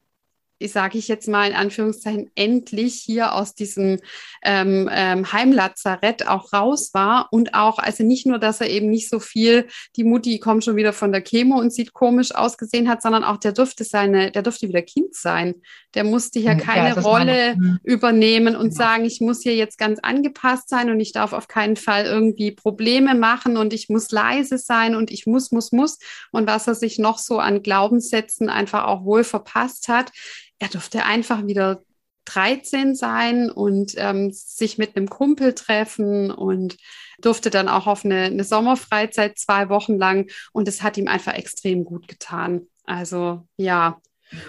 [0.66, 4.00] sage ich jetzt mal in Anführungszeichen, endlich hier aus diesem
[4.42, 7.28] ähm, ähm, Heimlazarett auch raus war.
[7.30, 10.76] Und auch, also nicht nur, dass er eben nicht so viel, die Mutti kommt schon
[10.76, 14.42] wieder von der Chemo und sieht komisch ausgesehen hat, sondern auch der durfte seine, der
[14.42, 15.54] durfte wieder Kind sein.
[15.94, 17.56] Der musste hier keine ja, Rolle meine...
[17.56, 17.78] Mhm.
[17.84, 18.76] übernehmen und genau.
[18.76, 22.50] sagen, ich muss hier jetzt ganz angepasst sein und ich darf auf keinen Fall irgendwie
[22.50, 25.98] Probleme machen und ich muss leise sein und ich muss, muss, muss.
[26.32, 30.12] Und was er sich noch so an Glaubenssätzen einfach auch wohl verpasst hat
[30.58, 31.82] er durfte einfach wieder
[32.26, 36.76] 13 sein und ähm, sich mit einem Kumpel treffen und
[37.20, 41.34] durfte dann auch auf eine, eine Sommerfreizeit zwei Wochen lang und es hat ihm einfach
[41.34, 42.66] extrem gut getan.
[42.84, 44.00] Also ja,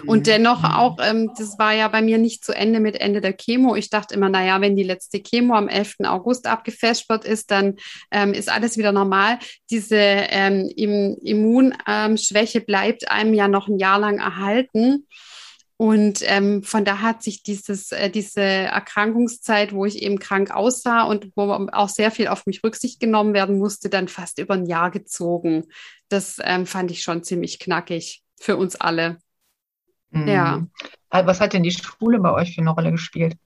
[0.06, 0.24] und mhm.
[0.24, 3.76] dennoch auch, ähm, das war ja bei mir nicht zu Ende mit Ende der Chemo.
[3.76, 6.00] Ich dachte immer, naja, wenn die letzte Chemo am 11.
[6.04, 7.76] August abgefespert ist, dann
[8.10, 9.38] ähm, ist alles wieder normal.
[9.70, 15.06] Diese ähm, Immunschwäche bleibt einem ja noch ein Jahr lang erhalten.
[15.80, 21.04] Und ähm, von da hat sich dieses, äh, diese Erkrankungszeit, wo ich eben krank aussah
[21.04, 24.66] und wo auch sehr viel auf mich Rücksicht genommen werden musste, dann fast über ein
[24.66, 25.68] Jahr gezogen.
[26.10, 29.20] Das ähm, fand ich schon ziemlich knackig für uns alle.
[30.10, 30.28] Mhm.
[30.28, 30.66] Ja.
[31.08, 33.38] Was hat denn die Schule bei euch für eine Rolle gespielt?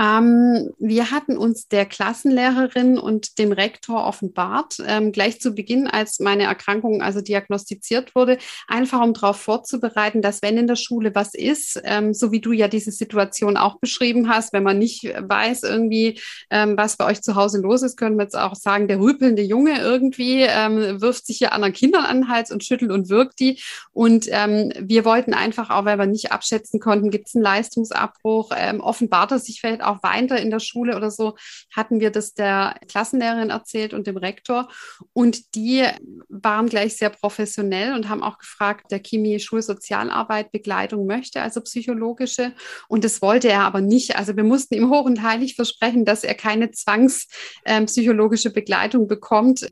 [0.00, 6.20] Ähm, wir hatten uns der Klassenlehrerin und dem Rektor offenbart, ähm, gleich zu Beginn, als
[6.20, 11.34] meine Erkrankung also diagnostiziert wurde, einfach um darauf vorzubereiten, dass wenn in der Schule was
[11.34, 15.64] ist, ähm, so wie du ja diese Situation auch beschrieben hast, wenn man nicht weiß
[15.64, 19.00] irgendwie, ähm, was bei euch zu Hause los ist, können wir jetzt auch sagen, der
[19.00, 23.10] rüpelnde Junge irgendwie ähm, wirft sich hier anderen Kindern an den Hals und schüttelt und
[23.10, 23.60] wirkt die.
[23.92, 28.52] Und ähm, wir wollten einfach auch, weil wir nicht abschätzen konnten, gibt es einen Leistungsabbruch,
[28.80, 31.36] offenbart er sich vielleicht auch auch weinte in der Schule oder so,
[31.74, 34.68] hatten wir das der Klassenlehrerin erzählt und dem Rektor.
[35.12, 35.84] Und die
[36.28, 42.52] waren gleich sehr professionell und haben auch gefragt, der Kimi Schulsozialarbeit Begleitung möchte, also psychologische.
[42.88, 44.16] Und das wollte er aber nicht.
[44.16, 49.70] Also wir mussten ihm hoch und heilig versprechen, dass er keine zwangspsychologische Begleitung bekommt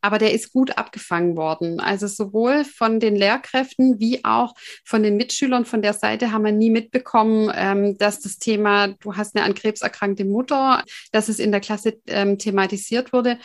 [0.00, 1.80] aber der ist gut abgefangen worden.
[1.80, 6.52] Also sowohl von den Lehrkräften wie auch von den Mitschülern von der Seite haben wir
[6.52, 11.38] nie mitbekommen, ähm, dass das Thema, du hast eine an Krebs erkrankte Mutter, dass es
[11.38, 13.38] in der Klasse ähm, thematisiert wurde.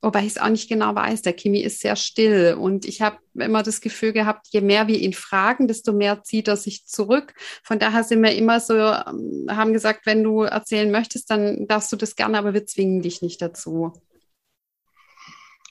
[0.00, 1.22] Wobei ich es auch nicht genau weiß.
[1.22, 4.96] Der Kimi ist sehr still und ich habe immer das Gefühl gehabt, je mehr wir
[5.00, 7.34] ihn fragen, desto mehr zieht er sich zurück.
[7.64, 11.90] Von daher sind wir immer so, ähm, haben gesagt, wenn du erzählen möchtest, dann darfst
[11.90, 13.92] du das gerne, aber wir zwingen dich nicht dazu.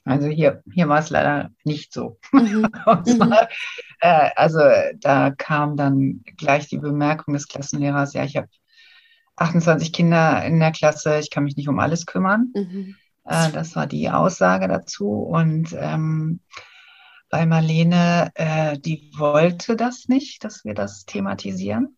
[0.09, 2.19] Also hier, hier war es leider nicht so.
[2.31, 2.69] Mhm.
[3.05, 3.47] zwar, mhm.
[3.99, 4.59] äh, also
[4.99, 8.47] da kam dann gleich die Bemerkung des Klassenlehrers, ja, ich habe
[9.35, 12.51] 28 Kinder in der Klasse, ich kann mich nicht um alles kümmern.
[12.55, 12.95] Mhm.
[13.25, 15.09] Äh, das war die Aussage dazu.
[15.09, 16.39] Und ähm,
[17.29, 21.96] bei Marlene, äh, die wollte das nicht, dass wir das thematisieren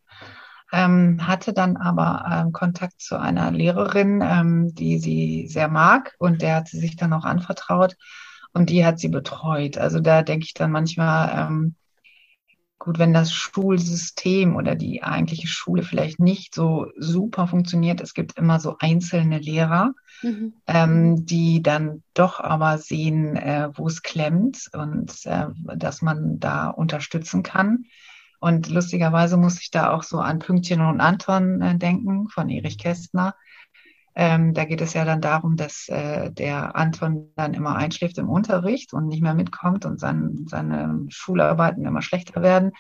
[0.72, 6.42] ähm, hatte dann aber ähm, Kontakt zu einer Lehrerin, ähm, die sie sehr mag und
[6.42, 7.96] der hat sie sich dann auch anvertraut
[8.54, 9.78] und die hat sie betreut.
[9.78, 11.76] Also da denke ich dann manchmal, ähm,
[12.78, 18.38] gut, wenn das Schulsystem oder die eigentliche Schule vielleicht nicht so super funktioniert, es gibt
[18.38, 20.54] immer so einzelne Lehrer, mhm.
[20.66, 26.70] ähm, die dann doch aber sehen, äh, wo es klemmt und äh, dass man da
[26.70, 27.86] unterstützen kann.
[28.40, 32.78] Und lustigerweise muss ich da auch so an Pünktchen und Anton äh, denken von Erich
[32.78, 33.36] Kästner.
[34.16, 38.30] Ähm, da geht es ja dann darum, dass äh, der Anton dann immer einschläft im
[38.30, 42.72] Unterricht und nicht mehr mitkommt und sein, seine Schularbeiten immer schlechter werden.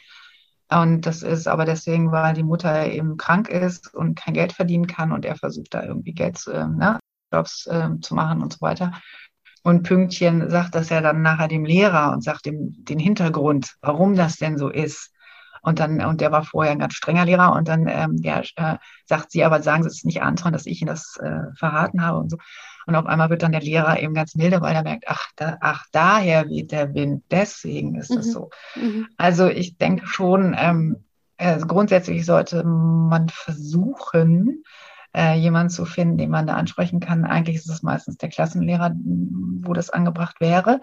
[0.69, 4.87] Und das ist aber deswegen, weil die Mutter eben krank ist und kein Geld verdienen
[4.87, 6.99] kann und er versucht da irgendwie Geld zu, äh, ne,
[7.33, 8.93] Jobs äh, zu machen und so weiter.
[9.63, 14.15] Und Pünktchen sagt das ja dann nachher dem Lehrer und sagt ihm den Hintergrund, warum
[14.15, 15.11] das denn so ist.
[15.61, 18.77] Und dann, und der war vorher ein ganz strenger Lehrer und dann ähm, ja, äh,
[19.05, 22.19] sagt sie, aber sagen Sie es nicht Anton, dass ich Ihnen das äh, verraten habe
[22.19, 22.37] und so.
[22.85, 25.57] Und auf einmal wird dann der Lehrer eben ganz milde, weil er merkt, ach, da,
[25.61, 28.31] ach daher weht der Wind, deswegen ist das mhm.
[28.31, 28.49] so.
[28.75, 29.07] Mhm.
[29.17, 31.03] Also ich denke schon, ähm,
[31.37, 34.63] äh, grundsätzlich sollte man versuchen,
[35.15, 37.25] äh, jemanden zu finden, den man da ansprechen kann.
[37.25, 40.81] Eigentlich ist es meistens der Klassenlehrer, wo das angebracht wäre.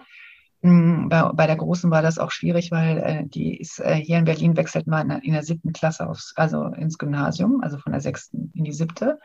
[0.63, 4.17] Hm, bei, bei, der Großen war das auch schwierig, weil äh, die ist äh, hier
[4.17, 8.01] in Berlin wechselt man in, der siebten Klasse aufs, also ins Gymnasium, also von der
[8.01, 9.19] sechsten in die siebte.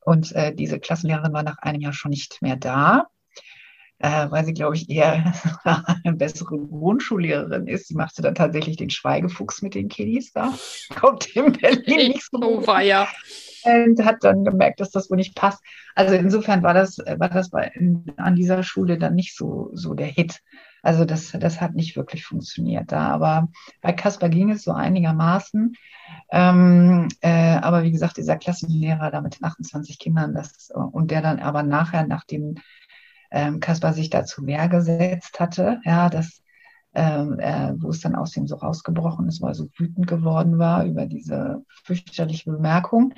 [0.00, 3.06] Und äh, diese Klassenlehrerin war nach einem Jahr schon nicht mehr da,
[3.98, 5.32] äh, weil sie, glaube ich, eher
[6.04, 7.88] eine bessere Grundschullehrerin ist.
[7.88, 10.52] Sie machte dann tatsächlich den Schweigefuchs mit den Kiddies da.
[11.00, 12.38] Kommt in Berlin nicht so.
[12.40, 13.08] Oh, ja
[13.66, 15.62] und hat dann gemerkt, dass das wohl nicht passt.
[15.94, 19.94] Also insofern war das, war das bei, in, an dieser Schule dann nicht so, so
[19.94, 20.40] der Hit.
[20.82, 23.08] Also das, das hat nicht wirklich funktioniert da.
[23.08, 23.48] Aber
[23.80, 25.74] bei Kasper ging es so einigermaßen.
[26.30, 31.40] Ähm, äh, aber wie gesagt, dieser Klassenlehrer da mit 28 Kindern, das, und der dann
[31.40, 32.56] aber nachher, nachdem
[33.30, 36.42] ähm, Kaspar sich da zu Wehr gesetzt hatte, ja, das,
[36.94, 40.58] ähm, äh, wo es dann aus ihm so rausgebrochen ist, weil er so wütend geworden
[40.58, 43.14] war über diese fürchterliche Bemerkung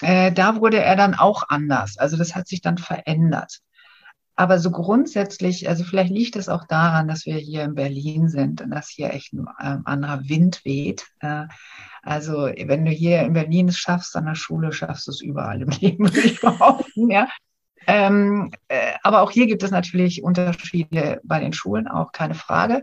[0.00, 1.98] äh, da wurde er dann auch anders.
[1.98, 3.60] Also das hat sich dann verändert.
[4.36, 8.60] Aber so grundsätzlich, also vielleicht liegt es auch daran, dass wir hier in Berlin sind
[8.60, 11.06] und dass hier echt ein äh, anderer Wind weht.
[11.18, 11.46] Äh,
[12.02, 15.62] also wenn du hier in Berlin es schaffst an der Schule, schaffst du es überall
[15.62, 17.10] im Leben, würde ich behaupten.
[17.10, 17.28] Ja.
[17.88, 22.82] Ähm, äh, aber auch hier gibt es natürlich Unterschiede bei den Schulen, auch keine Frage.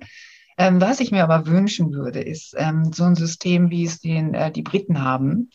[0.57, 4.33] Ähm, was ich mir aber wünschen würde, ist ähm, so ein System, wie es den,
[4.33, 5.51] äh, die Briten haben,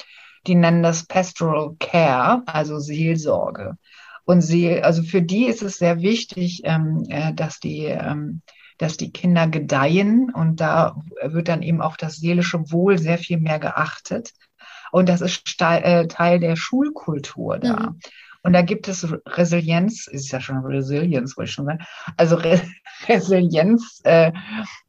[0.47, 3.77] die nennen das Pastoral Care, also Seelsorge.
[4.25, 8.43] Und sie, also für die ist es sehr wichtig, ähm, äh, dass die, ähm,
[8.79, 13.41] dass die Kinder gedeihen und da wird dann eben auch das seelische Wohl sehr viel
[13.41, 14.33] mehr geachtet.
[14.93, 17.91] Und das ist äh, Teil der Schulkultur da.
[17.91, 18.01] Mhm.
[18.43, 21.85] Und da gibt es Resilienz, ist ja schon Resilienz, wollte ich schon sagen,
[22.17, 22.61] also Re
[23.09, 24.33] Resilienz äh,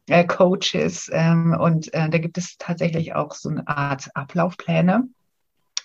[0.06, 5.08] äh, Coaches ähm, und äh, da gibt es tatsächlich auch so eine Art Ablaufpläne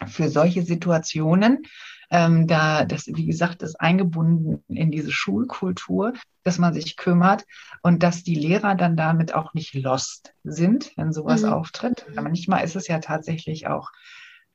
[0.05, 1.63] für solche Situationen.
[2.09, 6.13] Ähm, da das, wie gesagt, ist eingebunden in diese Schulkultur,
[6.43, 7.43] dass man sich kümmert
[7.81, 11.49] und dass die Lehrer dann damit auch nicht lost sind, wenn sowas mhm.
[11.49, 12.05] auftritt.
[12.11, 13.91] Aber manchmal ist es ja tatsächlich auch,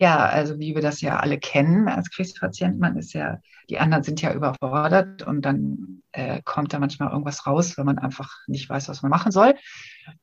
[0.03, 3.39] ja, also wie wir das ja alle kennen als Krebspatient, man ist ja,
[3.71, 7.99] die anderen sind ja überfordert und dann äh, kommt da manchmal irgendwas raus, wenn man
[7.99, 9.55] einfach nicht weiß, was man machen soll.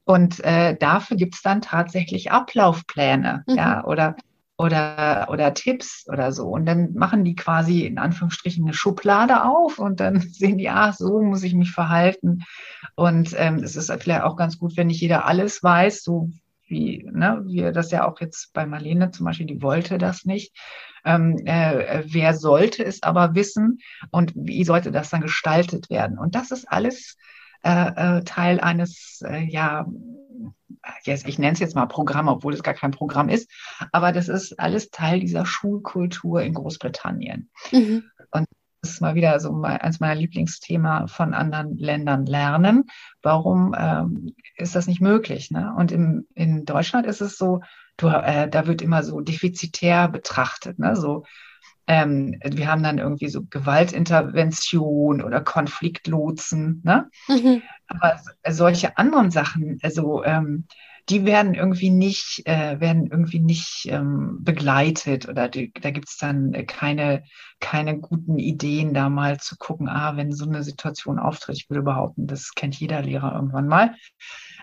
[0.03, 3.55] Und äh, dafür gibt es dann tatsächlich Ablaufpläne, mhm.
[3.55, 4.17] ja, oder
[4.57, 6.49] oder, oder Tipps oder so.
[6.49, 10.91] Und dann machen die quasi in Anführungsstrichen eine Schublade auf und dann sehen die, ah,
[10.91, 12.43] so muss ich mich verhalten.
[12.95, 16.29] Und ähm, es ist vielleicht auch ganz gut, wenn nicht jeder alles weiß, so
[16.69, 20.55] wie, ne, wie das ja auch jetzt bei Marlene zum Beispiel, die wollte das nicht.
[21.05, 23.79] Ähm, äh, wer sollte es aber wissen
[24.11, 26.17] und wie sollte das dann gestaltet werden?
[26.17, 27.17] Und das ist alles
[27.63, 29.85] äh, äh, Teil eines, äh, ja,
[31.03, 33.49] yes, ich nenne es jetzt mal Programm, obwohl es gar kein Programm ist,
[33.91, 37.49] aber das ist alles Teil dieser Schulkultur in Großbritannien.
[37.71, 38.03] Mhm.
[38.31, 38.45] Und
[38.81, 42.85] ist mal wieder so eins meiner Lieblingsthema von anderen Ländern lernen.
[43.21, 45.51] Warum ähm, ist das nicht möglich?
[45.51, 45.73] Ne?
[45.77, 47.61] Und im, in Deutschland ist es so,
[47.97, 50.79] du, äh, da wird immer so defizitär betrachtet.
[50.79, 50.95] Ne?
[50.95, 51.25] So,
[51.87, 56.81] ähm, wir haben dann irgendwie so Gewaltintervention oder Konfliktlotsen.
[56.83, 57.09] Ne?
[57.27, 57.61] Mhm.
[57.87, 60.67] Aber solche anderen Sachen, also ähm,
[61.09, 66.17] die werden irgendwie nicht, äh, werden irgendwie nicht ähm, begleitet oder die, da gibt es
[66.17, 67.23] dann keine,
[67.59, 71.83] keine guten Ideen, da mal zu gucken, ah, wenn so eine Situation auftritt, ich würde
[71.83, 73.95] behaupten, das kennt jeder Lehrer irgendwann mal.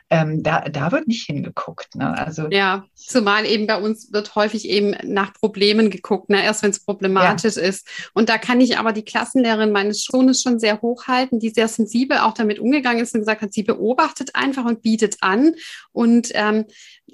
[0.09, 1.97] Ähm, da, da wird nicht hingeguckt.
[1.97, 2.17] Ne?
[2.17, 6.45] Also, ja, zumal eben bei uns wird häufig eben nach Problemen geguckt, ne?
[6.45, 7.63] erst wenn es problematisch ja.
[7.63, 7.89] ist.
[8.15, 12.19] Und da kann ich aber die Klassenlehrerin meines Sohnes schon sehr hochhalten, die sehr sensibel
[12.19, 15.55] auch damit umgegangen ist und gesagt hat, sie beobachtet einfach und bietet an.
[15.93, 16.67] Und ähm,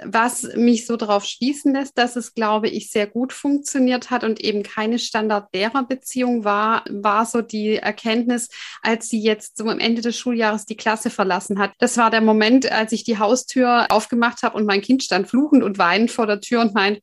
[0.02, 4.40] was mich so darauf schließen lässt, dass es, glaube ich, sehr gut funktioniert hat und
[4.40, 8.48] eben keine Standard-Lehrer-Beziehung war, war so die Erkenntnis,
[8.80, 11.72] als sie jetzt so am Ende des Schuljahres die Klasse verlassen hat.
[11.78, 15.62] Das war der Moment, als ich die Haustür aufgemacht habe und mein Kind stand fluchend
[15.62, 17.00] und weinend vor der Tür und meint,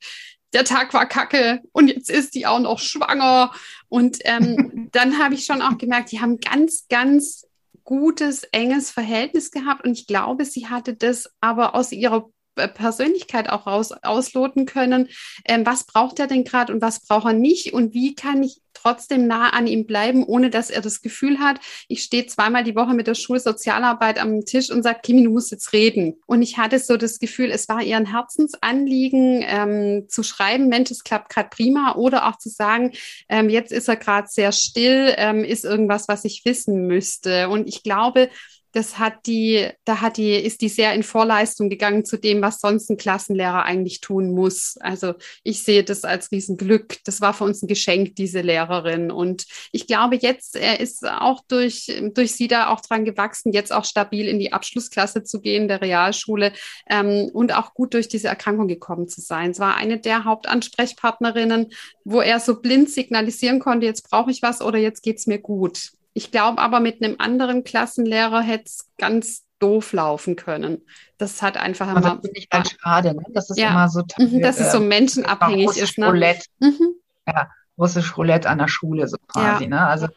[0.54, 3.52] der Tag war kacke und jetzt ist die auch noch schwanger.
[3.88, 7.46] Und ähm, dann habe ich schon auch gemerkt, die haben ganz, ganz
[7.84, 9.86] gutes, enges Verhältnis gehabt.
[9.86, 15.10] Und ich glaube, sie hatte das aber aus ihrer Persönlichkeit auch raus, ausloten können.
[15.46, 17.74] Ähm, was braucht er denn gerade und was braucht er nicht?
[17.74, 21.60] Und wie kann ich trotzdem nah an ihm bleiben, ohne dass er das Gefühl hat,
[21.88, 25.52] ich stehe zweimal die Woche mit der Schulsozialarbeit am Tisch und sage, Kimi, du musst
[25.52, 26.16] jetzt reden.
[26.26, 30.92] Und ich hatte so das Gefühl, es war ihr ein Herzensanliegen, ähm, zu schreiben, Mensch,
[30.92, 32.94] es klappt gerade prima, oder auch zu sagen,
[33.28, 37.50] ähm, jetzt ist er gerade sehr still, ähm, ist irgendwas, was ich wissen müsste.
[37.50, 38.30] Und ich glaube,
[38.72, 42.60] das hat die, da hat die, ist die sehr in Vorleistung gegangen zu dem, was
[42.60, 44.78] sonst ein Klassenlehrer eigentlich tun muss.
[44.80, 46.98] Also ich sehe das als Riesenglück.
[47.06, 49.12] Das war für uns ein Geschenk, diese Lehrerin.
[49.12, 53.74] Und ich glaube, jetzt er ist auch durch, durch sie da auch dran gewachsen, jetzt
[53.74, 56.54] auch stabil in die Abschlussklasse zu gehen, der Realschule
[56.90, 59.52] ähm, und auch gut durch diese Erkrankung gekommen zu sein.
[59.52, 61.72] Es war eine der Hauptansprechpartnerinnen,
[62.04, 65.92] wo er so blind signalisieren konnte, jetzt brauche ich was oder jetzt geht's mir gut.
[66.14, 70.86] Ich glaube aber, mit einem anderen Klassenlehrer hätte es ganz doof laufen können.
[71.18, 72.16] Das hat einfach aber immer.
[72.16, 73.24] Das finde ich halt schade, ne?
[73.34, 73.70] Das ist ja.
[73.70, 75.98] immer so toll, mhm, dass es so menschenabhängig ist.
[75.98, 76.08] Ne?
[76.08, 76.46] Roulette.
[76.60, 76.96] Mhm.
[77.28, 79.66] Ja, russisch Roulette an der Schule so quasi.
[79.66, 79.70] Ja.
[79.70, 79.82] Ne?
[79.86, 80.08] Also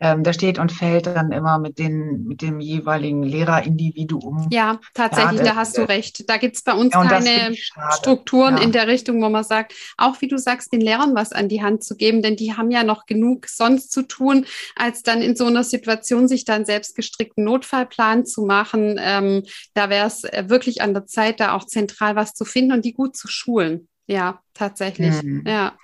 [0.00, 4.48] ähm, da steht und fällt dann immer mit, den, mit dem jeweiligen Lehrerindividuum.
[4.50, 6.28] Ja, tatsächlich, da hast du recht.
[6.28, 7.56] Da gibt es bei uns ja, keine
[7.90, 8.62] Strukturen ja.
[8.62, 11.62] in der Richtung, wo man sagt, auch wie du sagst, den Lehrern was an die
[11.62, 14.46] Hand zu geben, denn die haben ja noch genug sonst zu tun,
[14.76, 19.00] als dann in so einer Situation sich dann selbst gestrickten Notfallplan zu machen.
[19.00, 19.44] Ähm,
[19.74, 22.84] da wäre es äh, wirklich an der Zeit, da auch zentral was zu finden und
[22.84, 23.88] die gut zu schulen.
[24.06, 25.22] Ja, tatsächlich.
[25.22, 25.44] Mhm.
[25.46, 25.76] Ja.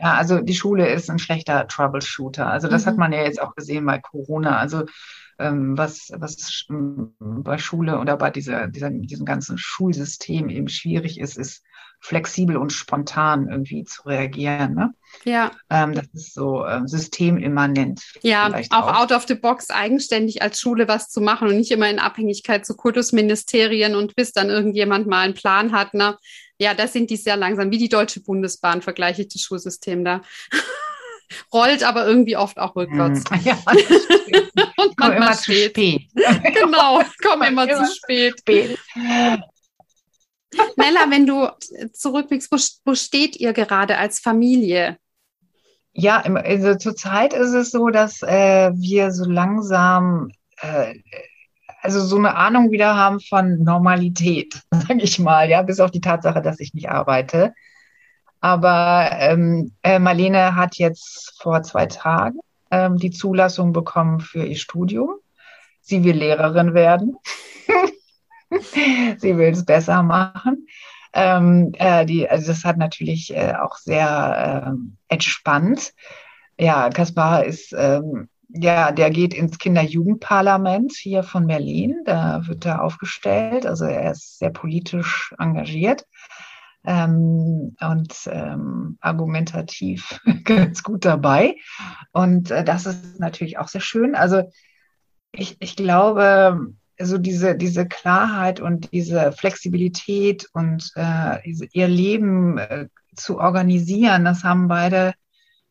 [0.00, 2.46] Ja, also die Schule ist ein schlechter Troubleshooter.
[2.46, 2.90] Also das mhm.
[2.90, 4.56] hat man ja jetzt auch gesehen bei Corona.
[4.56, 4.84] Also
[5.38, 11.36] ähm, was, was bei Schule oder bei dieser, dieser, diesem ganzen Schulsystem eben schwierig ist,
[11.36, 11.62] ist
[12.00, 14.74] flexibel und spontan irgendwie zu reagieren.
[14.74, 14.94] Ne?
[15.24, 15.50] Ja.
[15.68, 18.02] Ähm, das ist so ähm, systemimmanent.
[18.22, 21.70] Ja, auch, auch, out of the box eigenständig als Schule was zu machen und nicht
[21.70, 25.92] immer in Abhängigkeit zu Kultusministerien und bis dann irgendjemand mal einen Plan hat.
[25.92, 26.16] Ne?
[26.60, 30.20] Ja, da sind die sehr langsam, wie die Deutsche Bundesbahn, vergleiche ich das Schulsystem da.
[31.54, 33.24] Rollt aber irgendwie oft auch rückwärts.
[33.30, 33.58] Mm, ja,
[34.76, 35.74] und komm immer zu spät.
[36.14, 38.40] genau, komm immer, immer zu spät.
[38.40, 38.78] spät.
[40.76, 41.48] Nella, wenn du
[41.94, 44.98] zurückblickst, wo, wo steht ihr gerade als Familie?
[45.92, 50.94] Ja, also zurzeit ist es so, dass äh, wir so langsam äh,
[51.82, 56.00] also so eine Ahnung wieder haben von Normalität, sage ich mal, ja, bis auf die
[56.00, 57.54] Tatsache, dass ich nicht arbeite.
[58.40, 62.38] Aber ähm, äh, Marlene hat jetzt vor zwei Tagen
[62.70, 65.10] ähm, die Zulassung bekommen für ihr Studium.
[65.82, 67.16] Sie will Lehrerin werden.
[69.18, 70.66] Sie will es besser machen.
[71.12, 75.92] Ähm, äh, die, also das hat natürlich äh, auch sehr äh, entspannt.
[76.58, 82.02] Ja, Kaspar ist ähm, ja, der geht ins Kinderjugendparlament hier von Berlin.
[82.04, 83.66] Da wird er aufgestellt.
[83.66, 86.04] Also er ist sehr politisch engagiert
[86.84, 91.56] ähm, und ähm, argumentativ ganz gut dabei.
[92.12, 94.14] Und äh, das ist natürlich auch sehr schön.
[94.14, 94.50] Also
[95.32, 101.38] ich, ich glaube, so diese, diese Klarheit und diese Flexibilität und äh,
[101.72, 105.14] ihr Leben äh, zu organisieren, das haben beide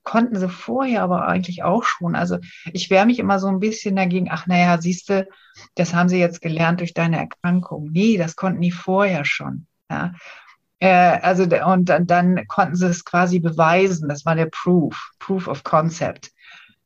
[0.04, 2.16] konnten sie vorher aber eigentlich auch schon.
[2.16, 2.38] Also
[2.72, 5.28] ich wehre mich immer so ein bisschen dagegen, ach naja, siehst du,
[5.76, 7.89] das haben sie jetzt gelernt durch deine Erkrankung.
[7.91, 9.68] Nee, das konnten die vorher schon.
[9.89, 10.14] Ja.
[10.80, 14.10] Äh, also und dann, dann konnten sie es quasi beweisen.
[14.10, 16.32] Das war der Proof, Proof of Concept.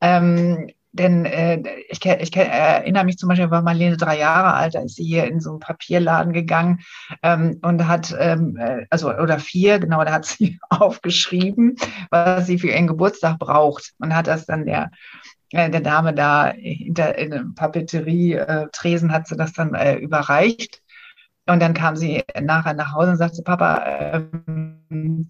[0.00, 4.80] Ähm, denn äh, ich, ich erinnere mich zum Beispiel, war Marlene drei Jahre alt, da
[4.80, 6.80] ist sie hier in so einen Papierladen gegangen
[7.22, 11.74] ähm, und hat, ähm, äh, also oder vier, genau, da hat sie aufgeschrieben,
[12.10, 14.90] was sie für ihren Geburtstag braucht und hat das dann der
[15.50, 20.80] äh, der Dame da hinter in einem Papeterie-Tresen hat sie das dann äh, überreicht.
[21.46, 25.28] Und dann kam sie nachher nach Hause und sagte, Papa, ähm,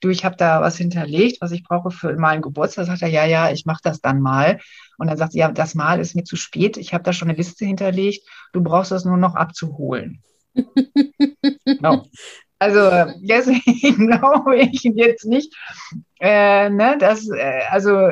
[0.00, 2.86] du, ich habe da was hinterlegt, was ich brauche für meinen Geburtstag.
[2.86, 4.58] Sagt er, ja, ja, ich mache das dann mal.
[4.96, 6.76] Und dann sagt sie, ja, das Mal ist mir zu spät.
[6.76, 8.26] Ich habe da schon eine Liste hinterlegt.
[8.52, 10.22] Du brauchst das nur noch abzuholen.
[11.64, 12.06] genau.
[12.60, 12.90] Also
[13.20, 15.54] deswegen glaube ich jetzt nicht,
[16.20, 18.10] äh, ne, dass, äh, also,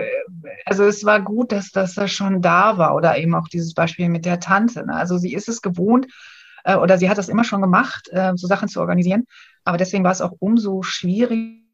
[0.64, 4.08] also es war gut, dass, dass das schon da war oder eben auch dieses Beispiel
[4.08, 4.86] mit der Tante.
[4.86, 4.94] Ne?
[4.94, 6.06] Also sie ist es gewohnt
[6.62, 9.26] äh, oder sie hat das immer schon gemacht, äh, so Sachen zu organisieren.
[9.64, 11.65] Aber deswegen war es auch umso schwieriger,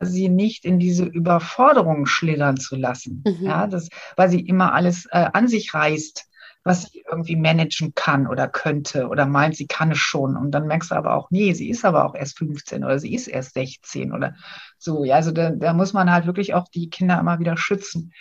[0.00, 3.24] sie nicht in diese Überforderung schlittern zu lassen.
[3.26, 3.46] Mhm.
[3.46, 6.30] Ja, das, weil sie immer alles äh, an sich reißt
[6.62, 10.36] was sie irgendwie managen kann oder könnte oder meint, sie kann es schon.
[10.36, 13.14] Und dann merkst du aber auch, nee, sie ist aber auch erst 15 oder sie
[13.14, 14.34] ist erst 16 oder
[14.78, 15.04] so.
[15.04, 18.12] Ja, also da, da muss man halt wirklich auch die Kinder immer wieder schützen.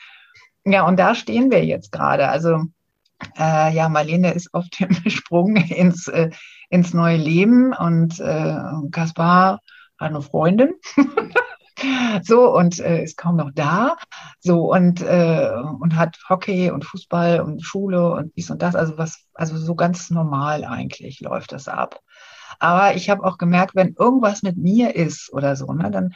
[0.66, 2.30] Ja, und da stehen wir jetzt gerade.
[2.30, 2.64] Also
[3.38, 6.30] äh, ja, Marlene ist auf dem Sprung ins, äh,
[6.70, 8.56] ins neue Leben und äh,
[8.92, 9.60] Kaspar
[10.00, 10.74] hat eine Freundin.
[12.24, 13.98] so und äh, ist kaum noch da.
[14.40, 18.76] So und, äh, und hat Hockey und Fußball und Schule und dies und das.
[18.76, 22.02] Also was, also so ganz normal eigentlich läuft das ab.
[22.60, 26.14] Aber ich habe auch gemerkt, wenn irgendwas mit mir ist oder so, ne, dann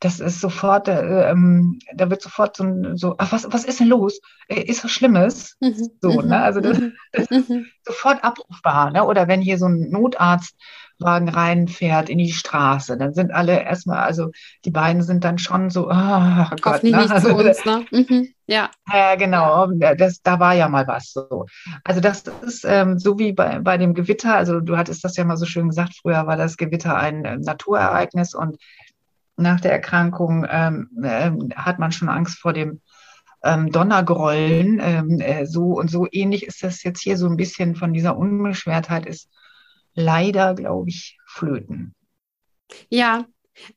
[0.00, 3.88] das ist sofort, äh, ähm, da wird sofort so, so ach, was, was ist denn
[3.88, 4.20] los?
[4.48, 5.56] Äh, ist was Schlimmes?
[5.60, 5.90] Mhm.
[6.00, 6.42] So, ne?
[6.42, 6.92] Also das, mhm.
[7.12, 7.66] das ist mhm.
[7.82, 9.04] sofort abrufbar, ne?
[9.04, 10.54] Oder wenn hier so ein Notarzt
[10.98, 14.30] Wagen reinfährt in die Straße, dann sind alle erstmal, also
[14.64, 16.96] die beiden sind dann schon so, oh Gott, ne?
[16.96, 17.84] nicht also, zu uns, ne?
[17.90, 18.28] Mhm.
[18.46, 18.70] Ja.
[18.92, 19.66] Ja, genau.
[19.98, 21.46] Das, da war ja mal was so.
[21.84, 24.36] Also das ist ähm, so wie bei, bei dem Gewitter.
[24.36, 25.94] Also du hattest das ja mal so schön gesagt.
[26.00, 28.56] Früher war das Gewitter ein äh, Naturereignis und
[29.36, 32.80] nach der Erkrankung ähm, äh, hat man schon Angst vor dem
[33.42, 34.80] ähm, Donnergrollen.
[34.82, 38.16] Ähm, äh, so und so ähnlich ist das jetzt hier so ein bisschen von dieser
[38.16, 39.30] Unbeschwertheit ist
[39.94, 41.94] leider, glaube ich, flöten.
[42.88, 43.24] Ja,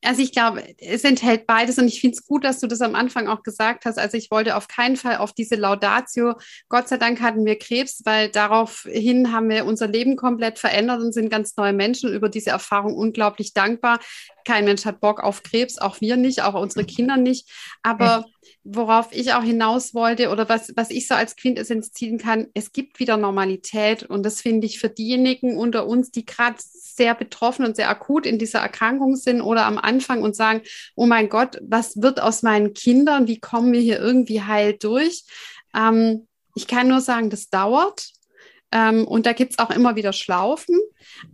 [0.03, 2.95] also ich glaube, es enthält beides und ich finde es gut, dass du das am
[2.95, 3.97] Anfang auch gesagt hast.
[3.97, 6.35] Also ich wollte auf keinen Fall auf diese Laudatio,
[6.67, 11.13] Gott sei Dank hatten wir Krebs, weil daraufhin haben wir unser Leben komplett verändert und
[11.13, 13.99] sind ganz neue Menschen über diese Erfahrung unglaublich dankbar.
[14.45, 17.49] Kein Mensch hat Bock auf Krebs, auch wir nicht, auch unsere Kinder nicht.
[17.83, 18.25] Aber
[18.63, 22.71] worauf ich auch hinaus wollte oder was, was ich so als Quintessenz ziehen kann, es
[22.71, 27.65] gibt wieder Normalität und das finde ich für diejenigen unter uns, die gerade sehr betroffen
[27.65, 30.61] und sehr akut in dieser Erkrankung sind oder am Anfang und sagen,
[30.95, 35.23] oh mein Gott, was wird aus meinen Kindern, wie kommen wir hier irgendwie heil durch?
[35.75, 38.11] Ähm, ich kann nur sagen, das dauert.
[38.71, 40.77] Ähm, und da gibt es auch immer wieder Schlaufen.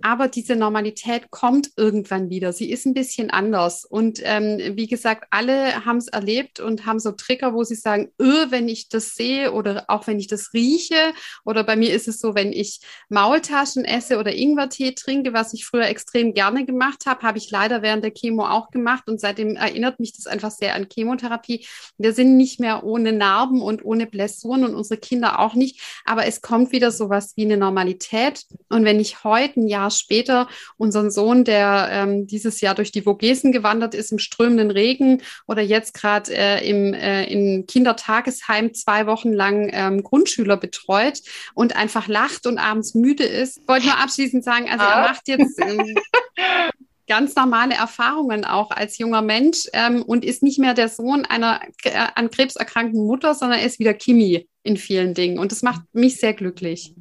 [0.02, 2.54] Aber diese Normalität kommt irgendwann wieder.
[2.54, 3.86] Sie ist ein bisschen anders.
[3.86, 8.12] Und ähm, wie gesagt, alle haben es erlebt und haben so Trigger, wo sie sagen,
[8.22, 11.14] öh, wenn ich das sehe oder auch wenn ich das rieche.
[11.44, 12.80] Oder bei mir ist es so, wenn ich
[13.10, 17.82] Maultaschen esse oder Ingwertee trinke, was ich früher extrem gerne gemacht habe, habe ich leider
[17.82, 19.08] während der Chemo auch gemacht.
[19.08, 21.66] Und seitdem erinnert mich das einfach sehr an Chemotherapie.
[21.98, 25.82] Wir sind nicht mehr ohne Narben und ohne Blessuren und unsere Kinder auch nicht.
[26.06, 28.44] Aber es kommt wieder sowas wie eine Normalität.
[28.70, 30.48] Und wenn ich heute ein Jahr später
[30.78, 35.62] unseren Sohn, der ähm, dieses Jahr durch die Vogesen gewandert ist im strömenden Regen oder
[35.62, 41.22] jetzt gerade äh, im äh, in Kindertagesheim zwei Wochen lang ähm, Grundschüler betreut
[41.54, 43.58] und einfach lacht und abends müde ist.
[43.58, 45.02] Ich wollte nur abschließend sagen, also ah.
[45.02, 45.96] er macht jetzt ähm,
[47.08, 51.62] ganz normale Erfahrungen auch als junger Mensch ähm, und ist nicht mehr der Sohn einer
[51.84, 55.40] äh, an Krebs erkrankten Mutter, sondern er ist wieder Kimi in vielen Dingen.
[55.40, 56.94] Und das macht mich sehr glücklich.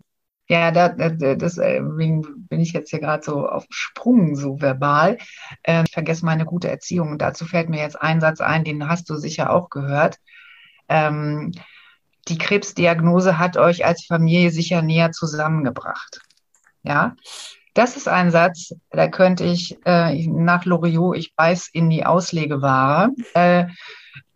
[0.47, 5.17] Ja, da, da, deswegen bin ich jetzt hier gerade so auf Sprung, so verbal.
[5.63, 7.17] Äh, ich vergesse meine gute Erziehung.
[7.17, 10.19] Dazu fällt mir jetzt ein Satz ein, den hast du sicher auch gehört.
[10.89, 11.53] Ähm,
[12.29, 16.21] die Krebsdiagnose hat euch als Familie sicher näher zusammengebracht.
[16.83, 17.17] Ja,
[17.73, 23.11] das ist ein Satz, da könnte ich äh, nach Loriot, ich beiß in die Auslegeware.
[23.35, 23.67] Äh, äh,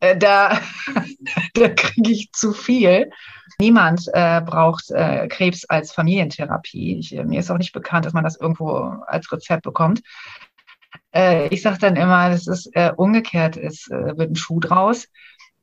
[0.00, 0.60] da,
[1.54, 3.10] da kriege ich zu viel.
[3.60, 6.98] Niemand äh, braucht äh, Krebs als Familientherapie.
[6.98, 8.72] Ich, äh, mir ist auch nicht bekannt, dass man das irgendwo
[9.06, 10.00] als Rezept bekommt.
[11.12, 15.08] Äh, ich sage dann immer, das ist äh, umgekehrt, es äh, wird ein Schuh draus.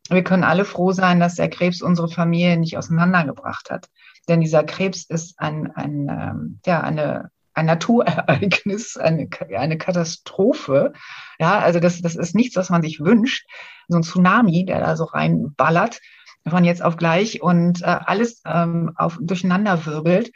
[0.10, 3.90] Wir können alle froh sein, dass der Krebs unsere Familie nicht auseinandergebracht hat.
[4.28, 9.28] Denn dieser Krebs ist ein, ein, ähm, ja, eine, ein Naturereignis, eine,
[9.58, 10.94] eine Katastrophe.
[11.40, 13.48] Ja, also das, das ist nichts, was man sich wünscht.
[13.88, 16.00] So ein Tsunami, der da so reinballert
[16.48, 20.32] von jetzt auf gleich und äh, alles ähm, auf, durcheinander wirbelt.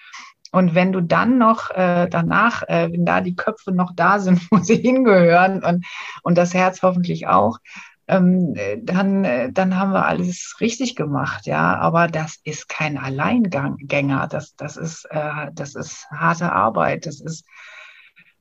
[0.52, 4.42] Und wenn du dann noch äh, danach, äh, wenn da die Köpfe noch da sind,
[4.52, 5.86] wo sie hingehören und,
[6.24, 7.60] und das Herz hoffentlich auch,
[8.10, 11.78] ähm, dann, äh, dann haben wir alles richtig gemacht, ja.
[11.78, 14.28] Aber das ist kein Alleingänger.
[14.28, 17.06] Das, das ist, äh, das ist harte Arbeit.
[17.06, 17.46] Das ist,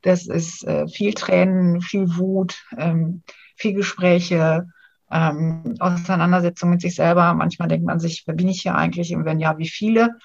[0.02, 3.22] Das ist äh, viel Tränen, viel Wut, ähm,
[3.56, 4.68] viel Gespräche,
[5.10, 7.34] ähm, Auseinandersetzung mit sich selber.
[7.34, 9.14] Manchmal denkt man sich, wer bin ich hier eigentlich?
[9.14, 10.16] Und wenn ja, wie viele?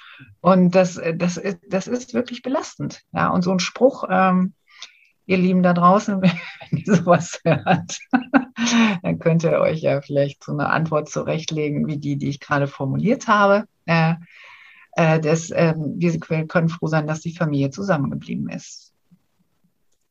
[0.42, 3.02] Und das, das, ist, das ist wirklich belastend.
[3.14, 4.54] Ja, und so ein Spruch, ähm,
[5.26, 8.00] ihr Lieben da draußen, wenn ihr sowas hört,
[9.04, 12.68] dann könnt ihr euch ja vielleicht so eine Antwort zurechtlegen, wie die, die ich gerade
[12.68, 13.66] formuliert habe.
[13.86, 14.16] Äh,
[14.96, 18.94] äh, äh, wir können froh sein, dass die Familie zusammengeblieben ist.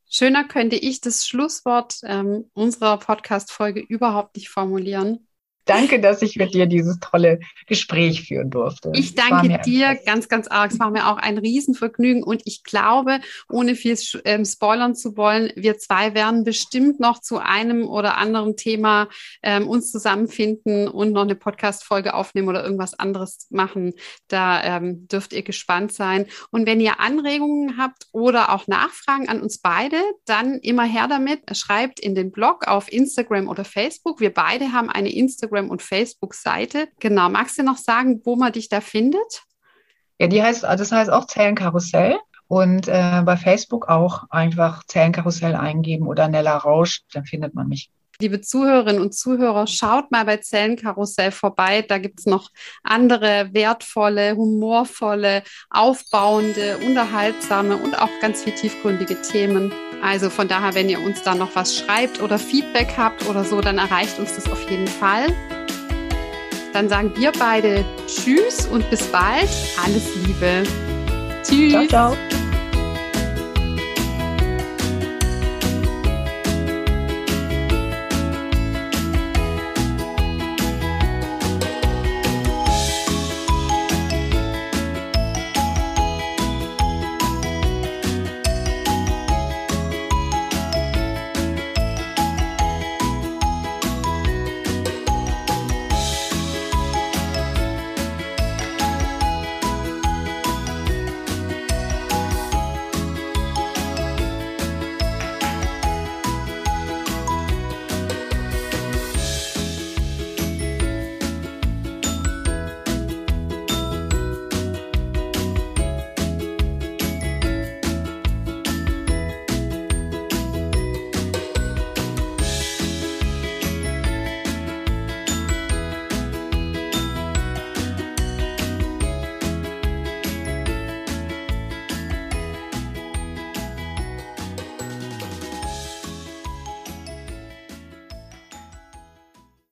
[0.09, 5.27] Schöner könnte ich das Schlusswort ähm, unserer Podcast-Folge überhaupt nicht formulieren.
[5.65, 8.91] Danke, dass ich mit dir dieses tolle Gespräch führen durfte.
[8.93, 10.71] Ich danke dir ganz, ganz arg.
[10.71, 15.51] Es war mir auch ein Riesenvergnügen und ich glaube, ohne viel ähm, spoilern zu wollen,
[15.55, 19.07] wir zwei werden bestimmt noch zu einem oder anderen Thema
[19.41, 23.93] ähm, uns zusammenfinden und noch eine Podcast-Folge aufnehmen oder irgendwas anderes machen.
[24.27, 26.25] Da ähm, dürft ihr gespannt sein.
[26.51, 31.41] Und wenn ihr Anregungen habt oder auch Nachfragen an uns beide, dann immer her damit.
[31.55, 34.19] Schreibt in den Blog auf Instagram oder Facebook.
[34.19, 36.87] Wir beide haben eine Instagram Instagram und Facebook-Seite.
[36.99, 39.43] Genau, magst du noch sagen, wo man dich da findet?
[40.19, 42.17] Ja, die heißt, das heißt auch Zellenkarussell.
[42.47, 47.89] Und äh, bei Facebook auch einfach Zellenkarussell eingeben oder Nella Rausch, dann findet man mich.
[48.23, 51.81] Liebe Zuhörerinnen und Zuhörer, schaut mal bei Zellenkarussell vorbei.
[51.81, 52.51] Da gibt es noch
[52.81, 59.73] andere wertvolle, humorvolle, aufbauende, unterhaltsame und auch ganz viel tiefgründige Themen.
[60.01, 63.59] Also von daher, wenn ihr uns da noch was schreibt oder Feedback habt oder so,
[63.59, 65.27] dann erreicht uns das auf jeden Fall.
[66.71, 69.49] Dann sagen wir beide Tschüss und bis bald.
[69.83, 70.63] Alles Liebe.
[71.43, 71.89] Tschüss.
[71.89, 72.42] Ciao, ciao.